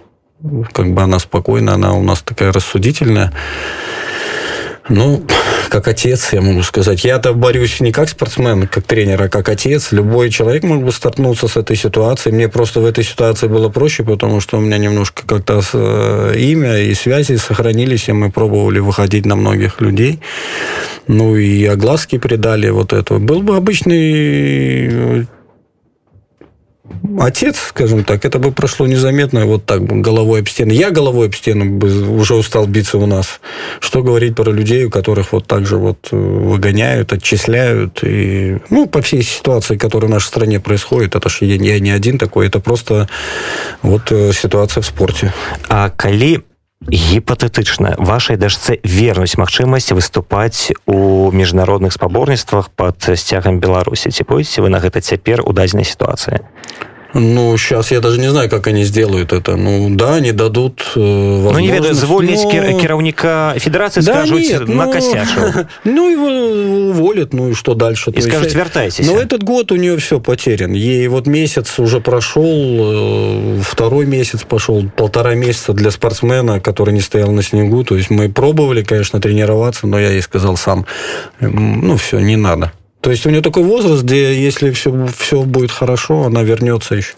как 0.73 0.95
бы 0.95 1.03
она 1.03 1.19
спокойна, 1.19 1.75
она 1.75 1.95
у 1.95 2.03
нас 2.05 2.23
такая 2.23 2.53
рассудительная, 2.53 3.33
ну, 4.89 5.25
как 5.69 5.89
отец, 5.89 6.33
я 6.33 6.43
могу 6.43 6.63
сказать. 6.63 7.05
Я-то 7.05 7.33
борюсь 7.33 7.81
не 7.81 7.93
как 7.93 8.09
спортсмен, 8.09 8.67
как 8.67 8.85
тренер, 8.85 9.23
а 9.23 9.29
как 9.29 9.49
отец. 9.49 9.93
Любой 9.93 10.31
человек 10.31 10.65
мог 10.65 10.83
бы 10.83 10.93
столкнуться 10.93 11.49
с 11.49 11.57
этой 11.57 11.77
ситуацией. 11.77 12.35
Мне 12.35 12.49
просто 12.49 12.81
в 12.81 12.85
этой 12.85 13.05
ситуации 13.05 13.47
было 13.47 13.69
проще, 13.69 14.03
потому 14.03 14.41
что 14.41 14.59
у 14.59 14.61
меня 14.61 14.79
немножко 14.79 15.23
как-то 15.27 15.63
э, 15.73 16.35
имя 16.37 16.79
и 16.79 16.95
связи 16.95 17.37
сохранились, 17.37 18.09
и 18.09 18.13
мы 18.13 18.31
пробовали 18.31 18.81
выходить 18.81 19.25
на 19.25 19.37
многих 19.37 19.81
людей. 19.81 20.21
Ну, 21.07 21.37
и 21.37 21.65
огласки 21.65 22.19
придали 22.19 22.69
вот 22.71 22.93
это. 22.93 23.15
Был 23.19 23.43
бы 23.43 23.57
обычный 23.57 25.27
отец, 27.21 27.57
скажем 27.69 28.05
так, 28.05 28.25
это 28.25 28.39
бы 28.39 28.53
прошло 28.53 28.87
незаметно, 28.87 29.47
вот 29.47 29.65
так 29.65 29.83
головой 29.83 30.41
об 30.41 30.49
стену. 30.49 30.73
Я 30.73 30.91
головой 30.91 31.27
об 31.27 31.35
стену 31.35 31.65
бы 31.65 31.89
уже 32.11 32.35
устал 32.35 32.67
биться 32.67 32.99
у 32.99 33.07
нас. 33.07 33.41
Что 33.81 34.03
говорить 34.03 34.35
про 34.35 34.51
людей, 34.51 34.85
у 34.85 34.91
которых 34.91 35.33
вот 35.33 35.47
так 35.47 35.67
же 35.67 35.77
вот 35.77 36.09
э, 36.11 36.17
выгоняют, 36.17 37.13
отчисляют. 37.13 38.01
И, 38.03 38.59
ну, 38.71 38.87
по 38.87 39.03
всей 39.03 39.23
ситуации, 39.23 39.77
которая 39.77 40.09
в 40.09 40.13
нашей 40.13 40.27
стране 40.27 40.61
происходит, 40.61 41.15
это 41.15 41.29
же 41.29 41.45
я, 41.45 41.57
я 41.57 41.81
не 41.81 41.91
один 41.91 42.19
такой, 42.19 42.47
это 42.47 42.61
просто 42.61 43.09
вот 43.83 44.11
э, 44.11 44.33
ситуация 44.33 44.83
в 44.83 44.87
спорте. 44.87 45.33
А 45.69 45.91
коли 45.91 46.43
гіпатэтычна 46.91 47.95
вашай 47.99 48.37
дачцэ 48.37 48.81
вернуць 48.83 49.39
магчымасць 49.39 49.93
выступаць 49.95 50.75
у 50.87 51.31
міжнародных 51.31 51.93
спаборніцтвах 51.93 52.71
под 52.75 52.99
сцягам 53.15 53.61
беларусі 53.61 54.11
ці 54.11 54.25
пойдзеце 54.25 54.63
вы 54.63 54.69
на 54.75 54.83
гэта 54.83 55.01
цяпер 55.01 55.43
у 55.47 55.53
дадзенай 55.53 55.87
сітуацыі 55.87 56.43
Ну, 57.14 57.58
сейчас 57.58 57.92
я 57.92 58.00
даже 58.00 58.20
не 58.20 58.30
знаю, 58.30 58.50
как 58.50 58.68
они 58.68 58.84
сделают 58.84 59.34
это. 59.34 59.56
Ну, 59.56 59.90
да, 59.96 60.16
они 60.16 60.32
дадут 60.32 60.84
э, 60.96 61.00
Ну, 61.00 61.60
не 61.60 61.72
ведаю, 61.72 61.94
звольнить 61.94 62.44
но... 62.44 62.80
кіраўніка 62.80 63.56
федерации 63.58 64.02
да 64.02 64.14
скажут, 64.14 64.40
нет, 64.40 64.68
ну, 64.68 64.76
накосячил. 64.76 65.66
Ну, 65.84 66.10
его 66.10 66.28
уволят, 66.90 67.34
ну 67.34 67.50
и 67.50 67.54
что 67.54 67.74
дальше? 67.74 68.12
И 68.12 68.14
То 68.14 68.22
скажут, 68.22 68.44
есть, 68.44 68.56
вертайтесь. 68.56 69.08
Но 69.08 69.20
этот 69.20 69.44
год 69.44 69.72
у 69.72 69.76
нее 69.76 69.96
все 69.98 70.20
потерян. 70.20 70.74
Ей 70.74 71.08
вот 71.08 71.28
месяц 71.28 71.80
уже 71.80 72.00
прошел, 72.00 72.46
э, 72.46 73.62
второй 73.64 74.06
месяц 74.06 74.44
пошел, 74.44 74.86
полтора 74.96 75.34
месяца 75.36 75.74
для 75.74 75.92
спортсмена, 75.92 76.60
который 76.60 76.94
не 76.94 77.02
стоял 77.02 77.32
на 77.32 77.42
снегу. 77.42 77.84
То 77.84 77.96
есть 77.96 78.10
мы 78.10 78.30
пробовали, 78.30 78.84
конечно, 78.84 79.20
тренироваться, 79.20 79.88
но 79.88 80.00
я 80.00 80.10
ей 80.10 80.22
сказал 80.22 80.58
сам, 80.58 80.86
ну, 81.40 81.96
все, 81.96 82.20
не 82.20 82.36
надо. 82.36 82.72
то 83.03 83.11
есть 83.11 83.27
у 83.27 83.31
нее 83.31 83.43
такой 83.43 83.65
возраст, 83.65 84.05
где 84.05 84.41
если 84.41 84.71
все, 84.71 85.09
все 85.19 85.43
будет 85.43 85.73
хорошо, 85.73 86.23
она 86.23 86.45
вернется 86.45 86.95
еще. 86.95 87.15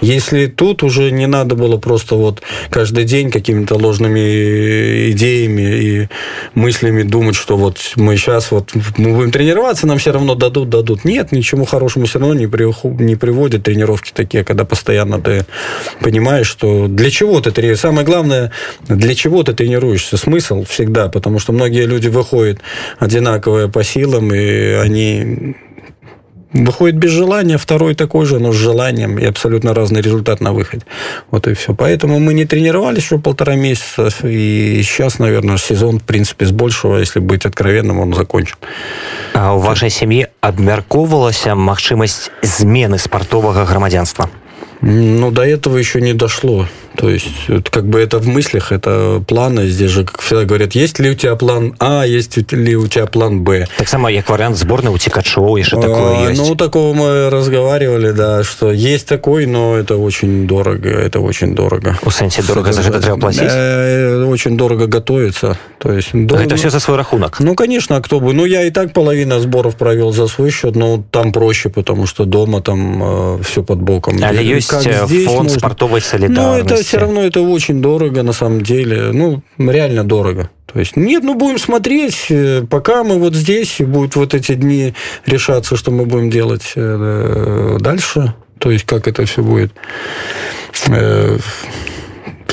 Если 0.00 0.46
тут 0.46 0.82
уже 0.82 1.10
не 1.10 1.26
надо 1.26 1.54
было 1.54 1.76
просто 1.76 2.14
вот 2.14 2.42
каждый 2.70 3.04
день 3.04 3.30
какими-то 3.30 3.76
ложными 3.76 5.10
идеями 5.10 5.62
и 5.62 6.08
мыслями 6.54 7.02
думать, 7.02 7.34
что 7.34 7.56
вот 7.56 7.78
мы 7.96 8.16
сейчас 8.16 8.50
вот 8.50 8.72
мы 8.96 9.14
будем 9.14 9.30
тренироваться, 9.30 9.86
нам 9.86 9.98
все 9.98 10.12
равно 10.12 10.34
дадут, 10.34 10.68
дадут. 10.68 11.04
Нет, 11.04 11.32
ничему 11.32 11.64
хорошему 11.64 12.06
все 12.06 12.18
равно 12.18 12.34
не, 12.34 12.46
при, 12.46 12.66
не 13.02 13.16
приводят 13.16 13.64
тренировки 13.64 14.12
такие, 14.12 14.44
когда 14.44 14.64
постоянно 14.64 15.20
ты 15.20 15.46
понимаешь, 16.00 16.46
что 16.46 16.88
для 16.88 17.10
чего 17.10 17.40
ты 17.40 17.50
тренируешься. 17.50 17.88
Самое 17.88 18.06
главное, 18.06 18.52
для 18.88 19.14
чего 19.14 19.42
ты 19.42 19.52
тренируешься. 19.52 20.16
Смысл 20.16 20.64
всегда, 20.64 21.08
потому 21.08 21.38
что 21.38 21.52
многие 21.52 21.86
люди 21.86 22.08
выходят 22.08 22.60
одинаковые 22.98 23.68
по 23.68 23.82
силам, 23.84 24.32
и 24.34 24.72
они 24.82 25.56
выходит 26.52 26.96
без 26.96 27.10
желания, 27.10 27.58
второй 27.58 27.94
такой 27.94 28.26
же, 28.26 28.38
но 28.38 28.52
с 28.52 28.56
желанием, 28.56 29.18
и 29.18 29.24
абсолютно 29.24 29.74
разный 29.74 30.00
результат 30.00 30.40
на 30.40 30.52
выходе. 30.52 30.84
Вот 31.30 31.46
и 31.48 31.54
все. 31.54 31.74
Поэтому 31.74 32.18
мы 32.18 32.34
не 32.34 32.44
тренировались 32.44 33.04
еще 33.04 33.18
полтора 33.18 33.54
месяца, 33.56 34.08
и 34.22 34.80
сейчас, 34.82 35.18
наверное, 35.18 35.58
сезон, 35.58 35.98
в 35.98 36.04
принципе, 36.04 36.46
с 36.46 36.52
большего, 36.52 36.98
если 36.98 37.20
быть 37.20 37.46
откровенным, 37.46 38.00
он 38.00 38.14
закончен. 38.14 38.56
А 39.34 39.54
у 39.54 39.60
вашей 39.60 39.90
семьи 39.90 40.28
абмяркоўвалася 40.40 41.54
магчымасць 41.54 42.30
змены 42.42 42.98
спартовага 42.98 43.64
грамадзянства 43.64 44.30
ну 44.80 45.30
до 45.30 45.42
этого 45.42 45.76
еще 45.76 46.00
не 46.00 46.12
дошло 46.12 46.66
то 46.96 47.10
есть, 47.10 47.26
как 47.70 47.86
бы 47.86 48.00
это 48.00 48.18
в 48.18 48.26
мыслях, 48.26 48.72
это 48.72 49.22
планы. 49.26 49.66
Здесь 49.66 49.90
же, 49.90 50.04
как 50.04 50.20
всегда 50.20 50.44
говорят, 50.44 50.74
есть 50.74 50.98
ли 50.98 51.10
у 51.10 51.14
тебя 51.14 51.36
план 51.36 51.74
А, 51.78 52.04
есть 52.04 52.36
ли 52.52 52.76
у 52.76 52.86
тебя 52.86 53.06
план 53.06 53.42
Б. 53.42 53.66
Так 53.76 53.88
само, 53.88 54.08
как 54.16 54.30
вариант 54.30 54.56
сборной 54.56 54.92
у 54.92 54.98
Тикачева, 54.98 55.56
еще 55.56 55.80
такое 55.80 56.26
а, 56.26 56.30
есть. 56.30 56.40
Ну, 56.40 56.54
такого 56.54 56.94
мы 56.94 57.30
разговаривали, 57.30 58.12
да, 58.12 58.42
что 58.44 58.72
есть 58.72 59.06
такой, 59.06 59.46
но 59.46 59.76
это 59.76 59.96
очень 59.96 60.46
дорого, 60.46 60.88
это 60.88 61.20
очень 61.20 61.54
дорого. 61.54 61.98
У 62.02 62.10
сенсе 62.10 62.42
дорого 62.42 62.72
за 62.72 62.82
это 62.82 63.00
треба 63.00 63.18
платить? 63.18 63.42
Э, 63.44 64.24
очень 64.24 64.56
дорого 64.56 64.86
готовиться. 64.86 65.58
То 65.78 65.92
есть, 65.92 66.10
дорого... 66.12 66.44
Это 66.44 66.56
все 66.56 66.70
за 66.70 66.80
свой 66.80 66.96
рахунок? 66.96 67.40
Ну, 67.40 67.54
конечно, 67.54 67.96
а 67.96 68.00
кто 68.00 68.20
бы. 68.20 68.32
Ну, 68.32 68.44
я 68.44 68.64
и 68.64 68.70
так 68.70 68.92
половина 68.92 69.40
сборов 69.40 69.76
провел 69.76 70.12
за 70.12 70.26
свой 70.26 70.50
счет, 70.50 70.76
но 70.76 71.04
там 71.10 71.32
проще, 71.32 71.68
потому 71.68 72.06
что 72.06 72.24
дома 72.24 72.60
там 72.60 73.38
э, 73.38 73.42
все 73.42 73.62
под 73.62 73.80
боком. 73.80 74.18
А 74.22 74.32
есть 74.32 74.68
как 74.68 74.86
э, 74.86 75.06
фонд 75.06 75.44
можно... 75.44 75.58
спортовой 75.58 76.00
солидарности? 76.00 76.68
Ну, 76.68 76.76
это 76.76 76.85
все 76.86 76.98
равно 76.98 77.22
это 77.22 77.40
очень 77.40 77.82
дорого 77.82 78.22
на 78.22 78.32
самом 78.32 78.60
деле. 78.60 79.10
Ну, 79.12 79.42
реально 79.58 80.04
дорого. 80.04 80.50
То 80.72 80.78
есть, 80.78 80.96
нет, 80.96 81.24
ну, 81.24 81.34
будем 81.34 81.58
смотреть, 81.58 82.26
э, 82.28 82.62
пока 82.68 83.02
мы 83.02 83.18
вот 83.18 83.34
здесь, 83.34 83.80
и 83.80 83.84
будут 83.84 84.14
вот 84.16 84.34
эти 84.34 84.54
дни 84.54 84.94
решаться, 85.24 85.76
что 85.76 85.90
мы 85.90 86.06
будем 86.06 86.30
делать 86.30 86.72
э, 86.76 87.76
дальше, 87.80 88.34
то 88.58 88.70
есть, 88.70 88.84
как 88.84 89.08
это 89.08 89.24
все 89.24 89.42
будет 89.42 89.72
э, 90.88 91.38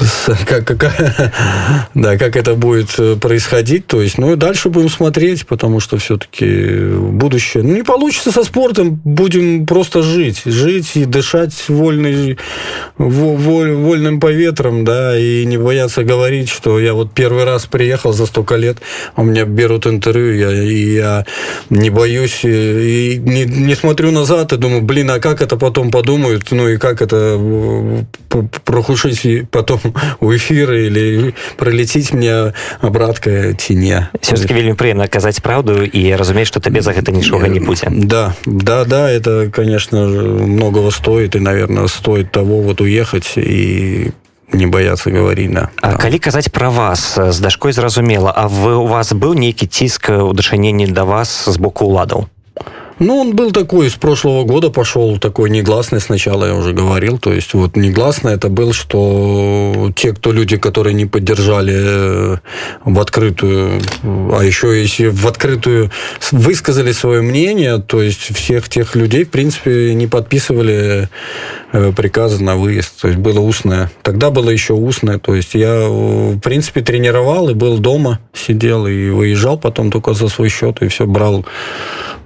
как, 0.48 0.66
как, 0.66 0.80
да, 1.94 2.18
как 2.18 2.36
это 2.36 2.56
будет 2.56 2.90
э, 2.98 3.16
происходить. 3.16 3.88
То 3.88 4.02
есть, 4.02 4.18
ну 4.18 4.34
и 4.34 4.36
дальше 4.36 4.70
будем 4.70 4.90
смотреть, 4.90 5.46
потому 5.46 5.80
что 5.80 5.98
все-таки 5.98 6.88
будущее. 6.96 7.64
Ну, 7.64 7.76
не 7.76 7.84
получится 7.84 8.32
со 8.32 8.44
спортом, 8.44 9.00
будем 9.04 9.66
просто 9.66 10.02
жить. 10.02 10.42
Жить 10.46 10.92
и 10.96 11.06
дышать 11.06 11.70
вольный, 11.70 12.38
воль, 12.98 13.72
вольным 13.72 14.20
поветром, 14.20 14.86
да, 14.86 15.18
и 15.18 15.46
не 15.46 15.58
бояться 15.58 16.04
говорить, 16.04 16.50
что 16.50 16.80
я 16.80 16.94
вот 16.94 17.14
первый 17.14 17.44
раз 17.44 17.66
приехал 17.66 18.14
за 18.14 18.26
столько 18.26 18.56
лет, 18.56 18.78
а 19.16 19.22
у 19.22 19.26
меня 19.26 19.46
берут 19.46 19.88
интервью, 19.88 20.36
я, 20.36 20.64
и 20.64 20.96
я 20.96 21.26
не 21.70 21.90
боюсь, 21.90 22.42
и 22.44 23.22
не, 23.24 23.46
не 23.46 23.76
смотрю 23.76 24.12
назад 24.12 24.54
и 24.54 24.58
думаю, 24.58 24.82
блин, 24.82 25.12
а 25.12 25.20
как 25.20 25.42
это 25.42 25.58
потом 25.58 25.92
подумают, 25.92 26.52
ну 26.52 26.68
и 26.68 26.78
как 26.78 27.02
это 27.02 27.38
э, 27.40 28.04
прохушить 28.64 29.50
потом 29.52 29.80
у 30.21 30.33
эфира 30.33 30.79
или 30.79 31.35
пролететь 31.57 32.13
мне 32.13 32.53
обратка 32.81 33.53
ці 33.55 33.75
не 33.75 34.09
все-таки 34.21 34.55
вельмі 34.55 34.73
прыемна 34.73 35.09
казаць 35.09 35.41
праўду 35.41 35.85
і 35.85 36.17
разумець 36.17 36.49
что 36.49 36.61
табе 36.61 36.81
за 36.81 36.93
гэта 36.93 37.13
нічога 37.13 37.49
не 37.49 37.61
будзе 37.61 37.89
да 37.91 38.35
да 38.47 38.85
да 38.85 39.11
это 39.11 39.51
конечно 39.51 40.07
многого 40.07 40.91
стоит 40.91 41.37
и 41.37 41.41
наверное 41.41 41.87
стоит 41.89 42.33
того 42.33 42.63
вот 42.63 42.81
уехать 42.81 43.35
и 43.37 44.13
не 44.53 44.67
бояться 44.67 45.11
говорить 45.11 45.51
на 45.51 45.69
А 45.83 45.93
да. 45.93 45.97
калі 45.97 46.19
казаць 46.19 46.49
про 46.49 46.71
вас 46.71 47.19
з 47.19 47.39
дашкой 47.41 47.73
зразумела 47.73 48.33
А 48.35 48.49
вы 48.49 48.77
у 48.77 48.87
вас 48.87 49.13
быў 49.13 49.35
нейкі 49.35 49.67
ціск 49.67 50.09
у 50.09 50.33
дачыненні 50.33 50.87
да 50.87 51.05
вас 51.05 51.45
з 51.49 51.57
боку 51.57 51.85
уладаў 51.85 52.27
ну, 53.00 53.18
он 53.18 53.36
был 53.36 53.52
такой, 53.52 53.90
с 53.90 53.96
прошлого 53.96 54.44
года 54.44 54.70
пошел 54.70 55.18
такой 55.18 55.50
негласный 55.50 56.00
сначала, 56.00 56.46
я 56.46 56.56
уже 56.56 56.74
говорил. 56.74 57.18
То 57.18 57.34
есть, 57.34 57.54
вот 57.54 57.76
негласный 57.76 58.34
это 58.34 58.50
был, 58.50 58.74
что 58.74 59.92
те, 59.96 60.14
кто 60.14 60.32
люди, 60.32 60.58
которые 60.58 60.94
не 60.94 61.06
поддержали 61.06 61.74
э, 61.76 62.38
в 62.86 63.00
открытую, 63.00 63.82
а 64.04 64.42
еще 64.44 64.80
если 64.80 65.08
в 65.08 65.28
открытую 65.28 65.92
высказали 66.32 66.92
свое 66.92 67.22
мнение, 67.22 67.80
то 67.80 68.02
есть 68.02 68.36
всех 68.36 68.70
тех 68.70 68.96
людей, 68.96 69.26
в 69.26 69.30
принципе, 69.30 69.94
не 69.94 70.08
подписывали 70.08 71.10
э, 71.72 71.92
приказы 71.96 72.44
на 72.44 72.56
выезд. 72.56 73.02
То 73.02 73.08
есть 73.08 73.20
было 73.20 73.40
устное. 73.40 73.92
Тогда 74.04 74.30
было 74.30 74.50
еще 74.50 74.74
устное. 74.74 75.18
То 75.20 75.36
есть 75.36 75.56
я, 75.56 75.88
в 75.88 76.40
принципе, 76.40 76.82
тренировал 76.82 77.50
и 77.50 77.54
был 77.54 77.80
дома, 77.80 78.20
сидел 78.34 78.88
и 78.88 79.10
выезжал 79.10 79.58
потом 79.58 79.92
только 79.92 80.14
за 80.14 80.28
свой 80.28 80.50
счет 80.50 80.82
и 80.82 80.88
все 80.88 81.06
брал 81.06 81.46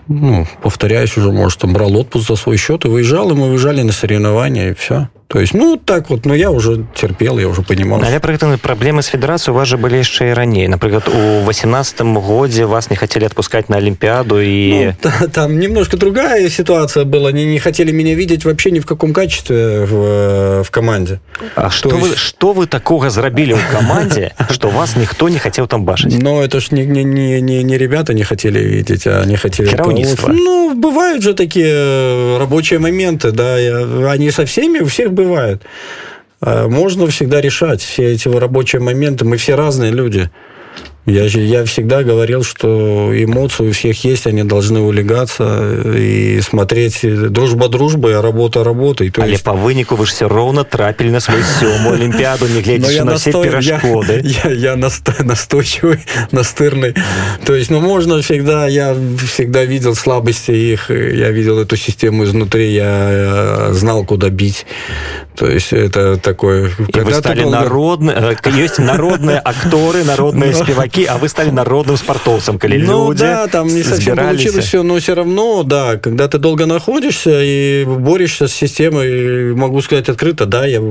ну, 0.08 0.48
повторяюсь 0.62 1.18
уже, 1.18 1.32
может, 1.32 1.60
там 1.60 1.74
брал 1.74 1.96
отпуск 1.98 2.28
за 2.28 2.36
свой 2.36 2.58
счет 2.58 2.86
и 2.86 2.88
выезжал, 2.88 3.32
и 3.32 3.34
мы 3.34 3.50
выезжали 3.50 3.82
на 3.82 3.92
соревнования, 3.92 4.72
и 4.72 4.74
все. 4.74 5.10
То 5.33 5.41
есть, 5.41 5.55
ну, 5.55 5.79
так 5.79 6.11
вот, 6.11 6.27
но 6.27 6.35
я 6.35 6.51
уже 6.51 6.85
терпел, 6.95 7.39
я 7.39 7.49
уже 7.49 7.63
понимал. 7.63 8.03
Але 8.05 8.21
пры 8.21 8.37
гэтым 8.37 8.59
праблемы 8.59 9.01
з 9.01 9.09
федэрацыю 9.09 9.53
у 9.53 9.57
вас 9.57 9.69
же 9.69 9.77
былі 9.77 9.97
яшчэ 9.97 10.31
і 10.31 10.35
раней 10.35 10.69
напрыклад 10.69 11.09
у 11.09 11.41
восемнадцатом 11.45 12.19
годзе 12.19 12.67
вас 12.67 12.91
не 12.91 12.97
хотели 12.97 13.25
отпускать 13.25 13.69
на 13.69 13.77
олимпиаду 13.77 14.41
и 14.41 14.93
ну, 14.93 14.95
та, 15.01 15.29
там 15.29 15.59
немножко 15.59 15.97
другая 15.97 16.49
ситуация 16.51 17.05
была 17.05 17.31
они 17.31 17.47
не 17.47 17.59
хотели 17.59 17.93
меня 17.93 18.15
видеть 18.15 18.45
вообще 18.45 18.71
ни 18.71 18.81
в 18.81 18.87
каком 18.87 19.13
качестве 19.13 19.87
в, 19.87 20.65
в 20.65 20.71
команде 20.71 21.21
А 21.57 21.71
что 21.71 21.97
есть... 21.97 22.01
вы 22.03 22.17
что 22.17 22.53
вы 22.53 22.67
такого 22.67 23.11
зрабілі 23.11 23.55
в 23.55 23.79
команде 23.79 24.33
что 24.51 24.69
вас 24.69 24.97
никто 24.97 25.29
не 25.29 25.39
хотел 25.39 25.67
там 25.67 25.85
башить 25.85 26.23
но 26.23 26.43
это 26.43 26.61
ж 26.61 26.73
не, 26.73 26.85
не, 26.85 27.05
не, 27.05 27.41
не, 27.41 27.63
не 27.63 27.79
ребята 27.79 28.13
не 28.13 28.25
хотели 28.25 28.59
видеть 28.59 29.07
а 29.07 29.23
они 29.23 29.37
хотели 29.37 29.75
ну 30.29 30.75
бывают 30.75 31.23
же 31.23 31.35
такие 31.35 32.39
рабочие 32.39 32.79
моменты 32.79 33.33
да 33.33 33.57
они 34.13 34.31
со 34.31 34.45
всеми 34.45 34.81
у 34.81 34.87
всех 34.87 35.13
бывает. 35.18 35.64
А, 36.40 36.68
можно 36.68 37.08
всегда 37.08 37.42
решать 37.42 37.82
все 37.82 38.14
эти 38.14 38.28
рабочие 38.30 38.82
моменты. 38.82 39.26
Мы 39.26 39.38
все 39.38 39.56
разные 39.56 39.92
люди. 39.92 40.30
Я, 41.08 41.24
я 41.24 41.64
всегда 41.64 42.04
говорил, 42.04 42.44
что 42.44 43.12
эмоции 43.14 43.70
у 43.70 43.72
всех 43.72 44.04
есть, 44.04 44.28
они 44.28 44.44
должны 44.44 44.82
улегаться 44.82 45.82
и 45.96 46.42
смотреть 46.42 47.00
дружба 47.32 47.70
дружбой, 47.70 48.18
а 48.18 48.22
работа 48.22 48.62
работой. 48.66 49.10
То 49.10 49.22
Але 49.22 49.32
есть... 49.32 49.44
по 49.46 49.54
вынику 49.54 49.96
вы 49.96 50.06
же 50.06 50.12
все 50.12 50.28
ровно 50.28 50.66
трапили 50.66 51.10
на 51.10 51.22
свою 51.22 51.44
сёмую 51.62 51.94
Олимпиаду, 51.96 52.48
не 52.50 52.62
глядя 52.62 53.06
на 53.06 53.16
все 53.16 53.32
перешкоды. 53.32 54.22
Я, 54.44 54.52
я, 54.52 54.72
я 54.72 54.76
настойчивый, 54.76 56.00
настырный. 56.32 56.94
То 57.46 57.56
есть, 57.56 57.70
ну, 57.70 57.80
можно 57.80 58.22
всегда, 58.22 58.68
я 58.68 58.94
всегда 59.26 59.64
видел 59.64 59.96
слабости 59.96 60.52
их, 60.52 60.90
я 60.90 61.32
видел 61.32 61.60
эту 61.60 61.78
систему 61.78 62.26
изнутри, 62.26 62.74
я 62.74 63.70
знал, 63.72 64.04
куда 64.04 64.30
бить. 64.30 64.66
То 65.38 65.48
есть, 65.48 65.72
это 65.72 66.18
такое... 66.18 66.72
И 66.94 67.00
вы 67.00 67.14
стали 67.14 67.44
долго... 67.44 67.58
народные, 67.58 68.36
э, 68.44 68.50
есть 68.50 68.80
народные 68.80 69.40
акторы, 69.44 70.04
народные 70.04 70.54
спеваки, 70.54 70.97
игроки, 70.98 71.06
а 71.06 71.18
вы 71.18 71.30
стали 71.30 71.50
народным 71.50 71.98
спортовцем, 71.98 72.60
коли 72.60 72.78
ну, 72.78 73.10
люди 73.10 73.20
да, 73.20 73.48
там 73.48 73.68
не 73.68 73.84
совсем 73.84 74.16
получилось 74.16 74.66
все, 74.66 74.84
но 74.84 74.98
все 75.00 75.16
равно, 75.16 75.64
да, 75.64 75.98
когда 75.98 76.28
ты 76.28 76.38
долго 76.38 76.66
находишься 76.66 77.42
и 77.44 77.86
борешься 77.86 78.48
с 78.48 78.54
системой, 78.54 79.54
могу 79.56 79.82
сказать 79.82 80.10
открыто, 80.10 80.46
да, 80.46 80.66
я, 80.66 80.82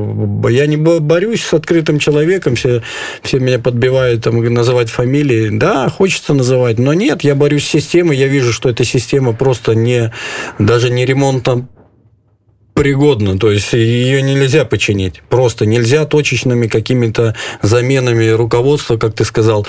я 0.49 0.66
не 0.66 0.77
борюсь 0.77 1.45
с 1.45 1.55
открытым 1.55 1.99
человеком, 1.99 2.55
все, 2.55 2.83
все 3.23 3.38
меня 3.38 3.59
подбивают 3.59 4.25
там 4.25 4.42
называть 4.53 4.90
фамилии, 4.90 5.51
да, 5.53 5.88
хочется 5.88 6.35
называть, 6.35 6.79
но 6.79 6.95
нет, 6.95 7.23
я 7.23 7.35
борюсь 7.35 7.64
с 7.64 7.69
системой, 7.69 8.16
я 8.16 8.27
вижу, 8.27 8.53
что 8.53 8.69
эта 8.69 8.85
система 8.85 9.33
просто 9.33 9.75
не, 9.75 10.12
даже 10.59 10.90
не 10.90 11.05
ремонтом 11.05 11.69
пригодна, 12.77 13.39
то 13.39 13.51
есть 13.51 13.73
ее 13.73 14.21
нельзя 14.21 14.67
починить. 14.67 15.23
Просто 15.31 15.65
нельзя 15.65 16.05
точечными 16.05 16.67
какими-то 16.67 17.35
заменами 17.62 18.29
руководства, 18.29 18.99
как 18.99 19.15
ты 19.15 19.25
сказал, 19.25 19.67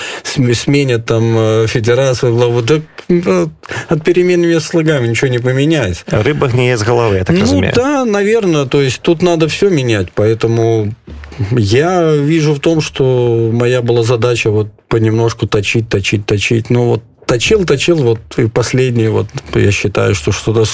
сменят 0.52 1.06
там 1.06 1.34
э, 1.36 1.66
федерацию, 1.68 2.34
главу. 2.34 2.60
Да, 2.60 2.82
ну, 3.08 3.50
от 3.88 4.04
перемен 4.04 4.60
слогами 4.60 5.08
ничего 5.08 5.28
не 5.28 5.38
поменяется. 5.38 6.04
Рыба 6.06 6.48
гниет 6.48 6.78
с 6.78 6.82
головы, 6.82 7.16
я 7.16 7.24
так 7.24 7.34
ну, 7.34 7.42
разумею. 7.42 7.72
да, 7.74 8.04
наверное, 8.04 8.66
то 8.66 8.82
есть 8.82 9.00
тут 9.00 9.22
надо 9.22 9.48
все 9.48 9.70
менять, 9.70 10.08
поэтому 10.14 10.92
я 11.52 12.12
вижу 12.14 12.52
в 12.52 12.60
том, 12.60 12.82
что 12.82 13.50
моя 13.52 13.80
была 13.80 14.02
задача 14.02 14.50
вот 14.50 14.68
понемножку 14.88 15.46
точить, 15.46 15.88
точить, 15.88 16.26
точить. 16.26 16.68
Ну 16.68 16.84
вот 16.84 17.02
точил, 17.28 17.64
точил, 17.66 17.96
вот 17.98 18.20
и 18.38 18.48
последний, 18.48 19.08
вот 19.08 19.26
я 19.54 19.70
считаю, 19.70 20.14
что 20.14 20.32
что-то... 20.32 20.64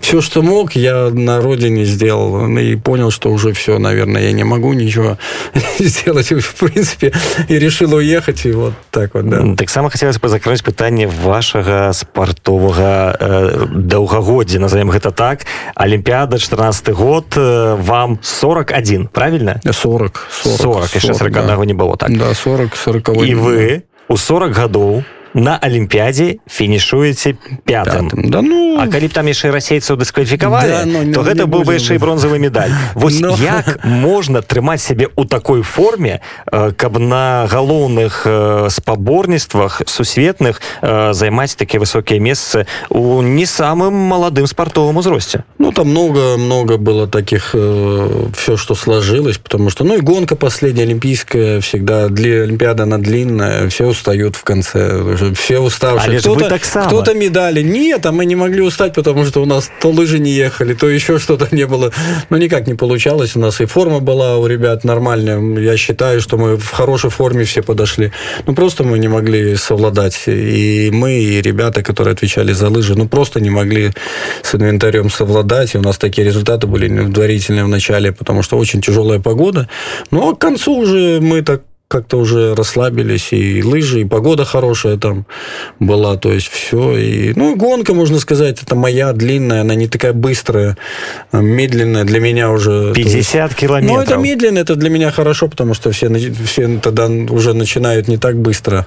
Все, 0.00 0.20
что 0.20 0.40
мог, 0.40 0.76
я 0.76 1.10
на 1.10 1.40
родине 1.40 1.84
сделал. 1.84 2.46
И 2.56 2.76
понял, 2.76 3.10
что 3.10 3.30
уже 3.30 3.52
все, 3.52 3.78
наверное, 3.78 4.22
я 4.22 4.32
не 4.32 4.44
могу 4.44 4.72
ничего 4.72 5.18
сделать, 5.78 6.30
в 6.30 6.54
принципе, 6.54 7.12
и 7.48 7.58
решил 7.58 7.92
уехать, 7.94 8.46
и 8.46 8.52
вот 8.52 8.74
так 8.90 9.14
вот, 9.14 9.28
да. 9.28 9.54
Так 9.56 9.68
само 9.68 9.90
хотелось 9.90 10.18
бы 10.18 10.28
закрыть 10.28 10.62
питание 10.62 11.08
вашего 11.08 11.90
спортового 11.92 13.16
э, 13.18 13.66
долгогодия, 13.74 14.60
назовем 14.60 14.92
это 14.92 15.10
так. 15.10 15.40
Олимпиада, 15.74 16.38
14 16.38 16.88
год, 16.90 17.26
э, 17.34 17.76
вам 17.80 18.20
41, 18.22 19.08
правильно? 19.08 19.60
40. 19.68 20.26
40, 20.30 20.60
40 20.60 20.94
еще 20.94 21.14
40 21.14 21.32
да. 21.32 21.56
не 21.64 21.74
было 21.74 21.96
так. 21.96 22.16
Да, 22.16 22.32
40, 22.32 22.76
40. 22.76 23.08
И 23.24 23.34
вы 23.34 23.84
у 24.08 24.16
40 24.16 24.52
годов 24.52 25.04
на 25.35 25.57
алімпіядзе 25.61 26.43
фінішуеце 26.49 27.35
пятым 27.65 28.11
да 28.11 28.41
ну 28.41 28.77
а 28.79 28.87
калі 28.91 29.07
б 29.07 29.13
там 29.15 29.27
яшчэ 29.31 29.51
расейцаў 29.51 29.95
дыскваліфікавалі 30.01 30.71
да, 30.71 30.83
ну, 30.85 31.13
то 31.13 31.23
гэта 31.23 31.47
быў 31.47 31.63
бы 31.63 31.79
яшчэ 31.79 31.95
і 31.95 32.03
бронзавы 32.03 32.39
медаль 32.39 32.71
вось 32.95 33.19
но... 33.19 33.35
Ну. 33.35 33.37
як 33.39 33.83
можна 33.85 34.41
трымаць 34.41 34.83
сябе 34.83 35.07
ў 35.07 35.27
такой 35.27 35.63
форме 35.63 36.19
э, 36.51 36.71
каб 36.75 36.99
на 36.99 37.47
галоўных 37.47 38.23
э, 38.25 38.67
спаборніцтвах 38.69 39.81
сусветных 39.87 40.61
э, 40.81 41.13
займаць 41.13 41.55
такія 41.55 41.79
высокія 41.79 42.19
месцы 42.19 42.67
у 42.89 43.21
не 43.21 43.45
самым 43.45 43.93
маладым 43.93 44.47
спартовым 44.47 44.97
узросце 44.97 45.43
ну 45.59 45.71
там 45.71 45.87
много 45.87 46.35
много 46.37 46.77
было 46.77 47.07
таких 47.07 47.55
все 47.55 48.57
что 48.57 48.75
сложилось 48.75 49.37
потому 49.37 49.69
что 49.69 49.83
ну 49.83 49.95
и 49.95 50.01
гонка 50.01 50.35
последняя 50.35 50.83
олимпийская 50.83 51.61
всегда 51.61 52.09
для 52.09 52.43
олимпиада 52.43 52.83
она 52.83 52.97
длинная 52.97 53.69
все 53.69 53.87
устают 53.87 54.35
в 54.35 54.43
конце 54.43 54.99
уже 55.21 55.24
все 55.34 55.58
уставшие. 55.58 56.18
Кто-то, 56.18 56.58
кто-то 56.58 57.14
медали. 57.14 57.62
Нет, 57.62 58.06
а 58.06 58.12
мы 58.12 58.24
не 58.24 58.36
могли 58.36 58.60
устать, 58.62 58.94
потому 58.94 59.24
что 59.24 59.42
у 59.42 59.46
нас 59.46 59.70
то 59.80 59.90
лыжи 59.90 60.18
не 60.18 60.32
ехали, 60.32 60.74
то 60.74 60.88
еще 60.88 61.18
что-то 61.18 61.48
не 61.50 61.66
было. 61.66 61.92
Ну, 62.30 62.36
никак 62.36 62.66
не 62.66 62.74
получалось. 62.74 63.36
У 63.36 63.40
нас 63.40 63.60
и 63.60 63.66
форма 63.66 64.00
была 64.00 64.38
у 64.38 64.46
ребят 64.46 64.84
нормальная. 64.84 65.40
Я 65.60 65.76
считаю, 65.76 66.20
что 66.20 66.36
мы 66.36 66.56
в 66.56 66.70
хорошей 66.70 67.10
форме 67.10 67.44
все 67.44 67.62
подошли. 67.62 68.12
Ну, 68.46 68.54
просто 68.54 68.84
мы 68.84 68.98
не 68.98 69.08
могли 69.08 69.56
совладать. 69.56 70.22
И 70.26 70.90
мы, 70.92 71.18
и 71.18 71.42
ребята, 71.42 71.82
которые 71.82 72.12
отвечали 72.12 72.52
за 72.52 72.68
лыжи, 72.68 72.94
ну, 72.94 73.08
просто 73.08 73.40
не 73.40 73.50
могли 73.50 73.92
с 74.42 74.54
инвентарем 74.54 75.10
совладать. 75.10 75.74
И 75.74 75.78
у 75.78 75.82
нас 75.82 75.98
такие 75.98 76.26
результаты 76.26 76.66
были 76.66 76.88
удовлетворительные 76.88 77.64
в 77.64 77.68
начале, 77.68 78.12
потому 78.12 78.42
что 78.42 78.58
очень 78.58 78.80
тяжелая 78.80 79.20
погода. 79.20 79.68
Ну, 80.10 80.30
а 80.30 80.34
к 80.34 80.38
концу 80.38 80.74
уже 80.74 81.20
мы 81.20 81.42
так 81.42 81.62
как-то 81.88 82.18
уже 82.18 82.54
расслабились, 82.54 83.32
и 83.32 83.62
лыжи, 83.62 84.00
и 84.00 84.04
погода 84.04 84.44
хорошая 84.44 84.96
там 84.96 85.26
была, 85.78 86.16
то 86.16 86.32
есть 86.32 86.48
все. 86.48 86.96
И, 86.96 87.32
ну, 87.36 87.54
гонка, 87.56 87.94
можно 87.94 88.18
сказать, 88.18 88.62
это 88.62 88.74
моя 88.74 89.12
длинная, 89.12 89.60
она 89.60 89.74
не 89.74 89.86
такая 89.86 90.12
быстрая, 90.12 90.76
а 91.30 91.40
медленная 91.40 92.04
для 92.04 92.20
меня 92.20 92.50
уже. 92.50 92.92
50 92.94 93.50
есть, 93.50 93.60
километров. 93.60 93.96
Ну, 93.96 94.02
это 94.02 94.16
медленно, 94.16 94.58
это 94.58 94.74
для 94.74 94.90
меня 94.90 95.12
хорошо, 95.12 95.48
потому 95.48 95.74
что 95.74 95.92
все, 95.92 96.10
все 96.44 96.78
тогда 96.78 97.06
уже 97.06 97.54
начинают 97.54 98.08
не 98.08 98.16
так 98.16 98.36
быстро. 98.36 98.86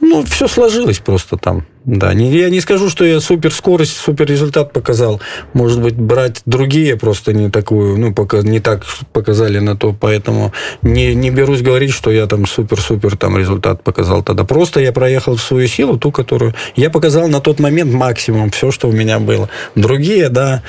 Ну, 0.00 0.24
все 0.24 0.48
сложилось 0.48 0.98
просто 0.98 1.36
там. 1.36 1.64
Да, 1.84 2.14
не, 2.14 2.34
я 2.34 2.48
не 2.48 2.60
скажу, 2.60 2.88
что 2.88 3.04
я 3.04 3.20
супер 3.20 3.52
скорость, 3.52 3.98
супер 3.98 4.26
результат 4.26 4.72
показал. 4.72 5.20
Может 5.52 5.82
быть, 5.82 5.96
брать 5.96 6.40
другие 6.46 6.96
просто 6.96 7.34
не 7.34 7.50
такую, 7.50 7.98
ну, 7.98 8.14
пока 8.14 8.40
не 8.40 8.60
так 8.60 8.84
показали 9.12 9.58
на 9.58 9.76
то, 9.76 9.94
поэтому 9.98 10.52
не, 10.80 11.14
не 11.14 11.30
берусь 11.30 11.60
говорить, 11.60 11.92
что 11.92 12.10
я 12.10 12.26
там 12.26 12.46
супер-супер 12.46 13.18
там 13.18 13.36
результат 13.36 13.82
показал 13.82 14.22
тогда. 14.22 14.44
Просто 14.44 14.80
я 14.80 14.92
проехал 14.92 15.36
в 15.36 15.42
свою 15.42 15.68
силу, 15.68 15.98
ту, 15.98 16.10
которую 16.10 16.54
я 16.74 16.88
показал 16.88 17.28
на 17.28 17.40
тот 17.40 17.60
момент 17.60 17.92
максимум, 17.92 18.50
все, 18.50 18.70
что 18.70 18.88
у 18.88 18.92
меня 18.92 19.18
было. 19.18 19.50
Другие, 19.74 20.30
да, 20.30 20.62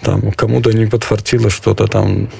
там 0.00 0.32
кому-то 0.32 0.72
не 0.72 0.86
подфартило 0.86 1.50
что-то 1.50 1.86
там 1.86 2.30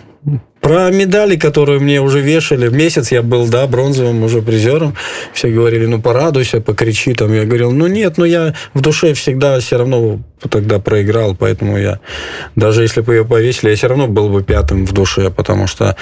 про 0.64 0.90
медали, 0.90 1.36
которые 1.36 1.78
мне 1.78 2.00
уже 2.00 2.20
вешали. 2.20 2.70
Месяц 2.70 3.12
я 3.12 3.20
был, 3.20 3.46
да, 3.46 3.66
бронзовым 3.66 4.24
уже 4.24 4.40
призером. 4.40 4.94
Все 5.34 5.50
говорили, 5.50 5.84
ну, 5.84 6.00
порадуйся, 6.00 6.62
покричи. 6.62 7.12
Там. 7.12 7.34
Я 7.34 7.44
говорил, 7.44 7.70
ну, 7.70 7.86
нет, 7.86 8.16
ну, 8.16 8.24
я 8.24 8.54
в 8.72 8.80
душе 8.80 9.12
всегда 9.12 9.60
все 9.60 9.76
равно 9.76 10.20
тогда 10.48 10.78
проиграл, 10.78 11.34
поэтому 11.34 11.78
я, 11.78 12.00
даже 12.56 12.82
если 12.82 13.00
бы 13.00 13.14
ее 13.14 13.24
повесили, 13.24 13.70
я 13.70 13.76
все 13.76 13.88
равно 13.88 14.08
был 14.08 14.28
бы 14.28 14.42
пятым 14.42 14.86
в 14.86 14.92
душе, 14.92 15.30
потому 15.30 15.66
что 15.66 15.96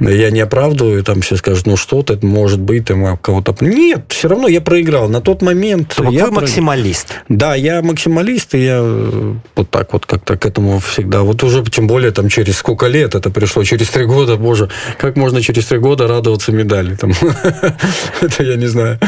я 0.00 0.30
не 0.30 0.40
оправдываю, 0.40 1.02
там 1.02 1.20
все 1.20 1.36
скажут, 1.36 1.66
ну, 1.66 1.76
что 1.76 2.02
ты, 2.02 2.18
может 2.24 2.60
быть, 2.60 2.86
там 2.86 3.16
кого-то... 3.18 3.54
Нет, 3.60 4.06
все 4.08 4.28
равно 4.28 4.48
я 4.48 4.60
проиграл. 4.60 5.08
На 5.08 5.20
тот 5.20 5.42
момент... 5.42 5.94
То 5.94 6.04
я 6.10 6.26
вы 6.26 6.32
максималист. 6.32 7.14
Да, 7.28 7.54
я 7.54 7.82
максималист, 7.82 8.54
и 8.54 8.64
я 8.64 8.82
вот 8.82 9.70
так 9.70 9.92
вот 9.92 10.06
как-то 10.06 10.36
к 10.36 10.46
этому 10.46 10.78
всегда... 10.80 11.22
Вот 11.22 11.42
уже, 11.42 11.64
тем 11.64 11.86
более, 11.86 12.12
там, 12.12 12.28
через 12.28 12.58
сколько 12.58 12.86
лет 12.86 13.14
это 13.14 13.30
пришло, 13.30 13.64
через 13.64 13.85
через 13.86 13.90
три 13.90 14.04
года, 14.06 14.36
боже, 14.36 14.68
как 14.98 15.16
можно 15.16 15.40
через 15.42 15.66
три 15.66 15.78
года 15.78 16.08
радоваться 16.08 16.52
медали? 16.52 16.96
Там? 16.96 17.12
Это 18.20 18.42
я 18.42 18.56
не 18.56 18.66
знаю. 18.66 18.98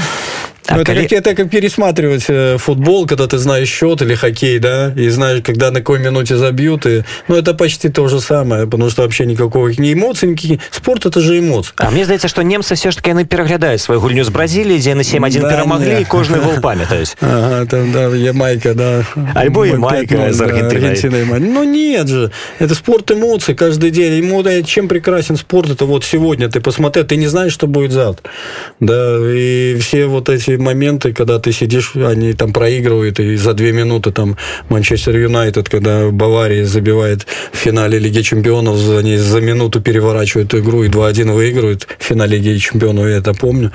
А 0.68 0.76
ну, 0.76 0.82
это, 0.82 0.94
коли... 0.94 1.08
как, 1.08 1.12
это 1.12 1.36
как 1.36 1.50
пересматривать 1.50 2.26
э, 2.30 2.58
футбол, 2.58 3.06
когда 3.06 3.28
ты 3.28 3.38
знаешь 3.38 3.68
счет 3.68 4.02
или 4.02 4.16
хоккей, 4.16 4.60
да, 4.60 4.94
и 4.96 5.10
знаешь, 5.10 5.42
когда 5.44 5.72
на 5.72 5.80
какой 5.80 6.00
минуте 6.00 6.38
забьют. 6.38 6.86
И... 6.86 7.04
Ну, 7.28 7.36
это 7.36 7.54
почти 7.54 7.90
то 7.90 8.08
же 8.08 8.22
самое, 8.22 8.66
потому 8.66 8.90
что 8.90 9.02
вообще 9.02 9.26
никаких 9.26 9.78
не 9.80 9.94
эмоций, 9.94 10.30
никаких... 10.30 10.62
Спорт – 10.72 11.06
это 11.06 11.20
же 11.20 11.40
эмоции. 11.40 11.74
А 11.76 11.92
мне 11.92 12.04
здається, 12.06 12.28
что 12.28 12.42
немцы 12.44 12.76
все 12.76 12.92
ж 12.92 12.98
таки 12.98 13.10
яны 13.10 13.26
пераглядаюць 13.26 13.82
свою 13.82 14.00
гульню 14.00 14.24
з 14.24 14.30
Бразіліі, 14.30 14.80
дзе 14.80 14.96
на 14.96 15.04
7-1 15.04 15.42
да, 15.42 15.50
перамаглі, 15.50 15.94
не. 15.94 16.02
і 16.02 16.06
кожны 16.06 16.40
гол 16.40 16.54
памятаюць. 16.62 17.18
Ага, 17.22 17.66
там, 17.66 17.92
да, 17.92 18.16
Ямайка, 18.16 18.74
да. 18.74 19.06
Альбо 19.36 19.66
Ямайка 19.66 20.34
с 20.34 20.42
Аргентиной. 20.42 21.26
Да, 21.26 21.40
ну, 21.40 21.64
нет 21.64 22.08
же. 22.08 22.32
Это 22.60 22.76
спорт 22.76 23.12
эмоций 23.12 23.56
каждый 23.56 23.90
день. 23.92 24.14
Ему, 24.14 24.44
да, 24.44 24.64
чем 24.64 24.88
прекрасен 24.88 25.38
спорт, 25.38 25.70
это 25.70 25.86
вот 25.86 26.04
сегодня 26.06 26.48
ты 26.48 26.62
посмотри, 26.62 27.04
ты 27.04 27.18
не 27.18 27.28
знаешь, 27.28 27.54
что 27.54 27.68
будет 27.68 27.92
завтра. 27.92 28.32
Да, 28.80 29.18
и 29.20 29.78
все 29.80 30.06
вот 30.06 30.30
эти 30.30 30.54
моменты, 30.59 31.13
когда 31.13 31.39
ты 31.39 31.53
сидишь, 31.53 31.93
они 31.95 32.33
там 32.33 32.53
проигрывают, 32.53 33.21
и 33.21 33.37
за 33.37 33.55
две 33.55 33.73
минуты 33.73 34.13
там 34.13 34.37
Манчестер 34.69 35.17
Юнайтед, 35.17 35.69
когда 35.69 36.09
Бавария 36.09 36.65
забивает 36.65 37.27
в 37.53 37.57
финале 37.57 37.99
Лиги 37.99 38.23
Чемпионов, 38.23 38.77
они 38.99 39.17
за 39.17 39.41
минуту 39.41 39.81
переворачивают 39.81 40.55
игру 40.55 40.85
и 40.85 40.89
2-1 40.89 41.33
выигрывают 41.33 41.87
в 41.99 42.03
финале 42.03 42.39
Лиги 42.39 42.59
Чемпионов, 42.59 43.07
я 43.07 43.17
это 43.17 43.35
помню. 43.35 43.73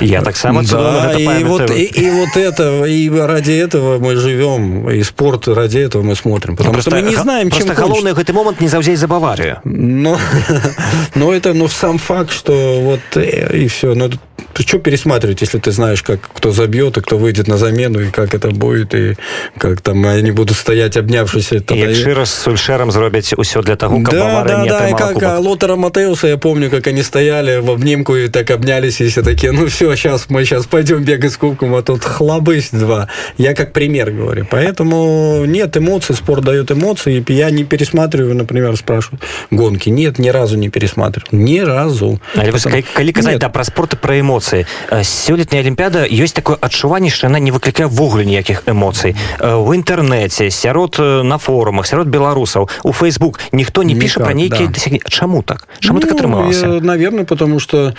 Я 0.00 0.22
так 0.22 0.36
само 0.36 0.62
Да, 0.62 1.12
и 1.12 1.44
вот, 1.44 1.70
и, 1.70 1.84
и 1.84 2.10
вот 2.10 2.36
это, 2.36 2.84
и 2.84 3.08
ради 3.10 3.52
этого 3.52 3.98
мы 3.98 4.16
живем, 4.16 4.88
и 4.90 5.02
спорт 5.02 5.48
ради 5.48 5.78
этого 5.78 6.02
мы 6.02 6.14
смотрим, 6.14 6.56
потому 6.56 6.74
просто, 6.74 6.90
что 6.90 7.00
мы 7.00 7.08
не 7.08 7.16
знаем, 7.16 7.50
просто 7.50 7.66
чем 7.66 7.74
головне 7.74 8.14
в 8.14 8.18
этот 8.18 8.34
момент 8.34 8.60
не 8.60 8.68
завзять 8.68 8.98
за 8.98 9.08
Баварию. 9.08 9.60
Но, 9.64 10.18
но 11.14 11.32
это 11.32 11.54
ну, 11.54 11.68
сам 11.68 11.98
факт, 11.98 12.32
что 12.32 12.80
вот 12.80 13.00
э, 13.16 13.56
и 13.56 13.68
все. 13.68 13.94
Ну, 13.94 14.10
ты 14.52 14.62
что 14.62 14.78
пересматривать, 14.78 15.40
если 15.40 15.58
ты 15.58 15.70
знаешь, 15.70 16.02
как 16.02 16.21
кто 16.21 16.51
забьет, 16.51 16.97
и 16.97 17.01
кто 17.01 17.17
выйдет 17.17 17.47
на 17.47 17.57
замену, 17.57 17.99
и 18.01 18.09
как 18.09 18.33
это 18.33 18.49
будет, 18.49 18.93
и 18.95 19.15
как 19.57 19.81
там 19.81 20.05
они 20.05 20.31
будут 20.31 20.57
стоять, 20.57 20.97
обнявшись. 20.97 21.47
Тогда... 21.47 21.75
И 21.75 21.93
Шира 21.93 22.25
с 22.25 22.33
Сульшером 22.33 22.91
зробить 22.91 23.33
все 23.41 23.61
для 23.61 23.75
того, 23.75 24.01
как 24.01 24.13
да, 24.13 24.43
да, 24.43 24.63
не 24.63 24.69
да, 24.69 24.89
и 24.89 24.91
как 24.93 25.21
а, 25.23 25.39
Лотера 25.39 25.75
Матеуса, 25.75 26.27
я 26.27 26.37
помню, 26.37 26.69
как 26.69 26.87
они 26.87 27.03
стояли 27.03 27.59
в 27.59 27.69
обнимку 27.69 28.15
и 28.15 28.27
так 28.27 28.51
обнялись, 28.51 29.01
и 29.01 29.07
все 29.07 29.21
такие, 29.21 29.51
ну 29.51 29.67
все, 29.67 29.95
сейчас 29.95 30.29
мы 30.29 30.45
сейчас 30.45 30.65
пойдем 30.65 31.03
бегать 31.03 31.33
с 31.33 31.37
кубком, 31.37 31.75
а 31.75 31.81
тут 31.81 32.03
хлобысь 32.03 32.69
два. 32.71 33.07
Я 33.37 33.53
как 33.53 33.73
пример 33.73 34.11
говорю. 34.11 34.47
Поэтому 34.49 35.43
нет 35.45 35.75
эмоций, 35.77 36.15
спорт 36.15 36.43
дает 36.43 36.71
эмоции. 36.71 37.23
Я 37.27 37.49
не 37.49 37.63
пересматриваю, 37.63 38.35
например, 38.35 38.75
спрашивают, 38.77 39.23
гонки. 39.51 39.89
Нет, 39.89 40.19
ни 40.19 40.29
разу 40.29 40.57
не 40.57 40.69
пересматриваю. 40.69 41.43
Ни 41.43 41.59
разу. 41.59 42.19
А 42.35 42.51
Потому... 42.51 42.83
Коли 42.95 43.11
казать, 43.11 43.39
да, 43.39 43.49
про 43.49 43.63
спорт 43.63 43.93
и 43.93 43.97
про 43.97 44.19
эмоции 44.19 44.37
эмоцыі 44.37 44.65
сёлетняя 45.03 45.61
алімпіяда 45.61 45.97
правда 45.97 46.00
ёсць 46.01 46.33
такое 46.33 46.57
адчуванне 46.59 47.09
что 47.09 47.27
яна 47.27 47.39
не 47.39 47.51
выклікае 47.51 47.87
ввогуле 47.87 48.25
ніякіх 48.25 48.63
эмоцый 48.65 49.15
в 49.39 49.67
інтэрнэце 49.77 50.49
сярод 50.49 50.97
на 50.99 51.37
форумах 51.37 51.87
сярод 51.87 52.07
беларусаў 52.07 52.69
у 52.83 52.91
Facebook 52.91 53.39
ніхто 53.51 53.83
не 53.83 53.95
піша 53.95 54.19
про 54.19 54.33
нейкіе 54.33 54.67
да. 54.67 54.97
чаму 55.09 55.41
так 55.41 55.67
чаму 55.79 55.99
ну, 55.99 56.07
так 56.07 56.17
атрымалася 56.17 56.81
наверное 56.81 57.25
потому 57.25 57.59
что 57.59 57.93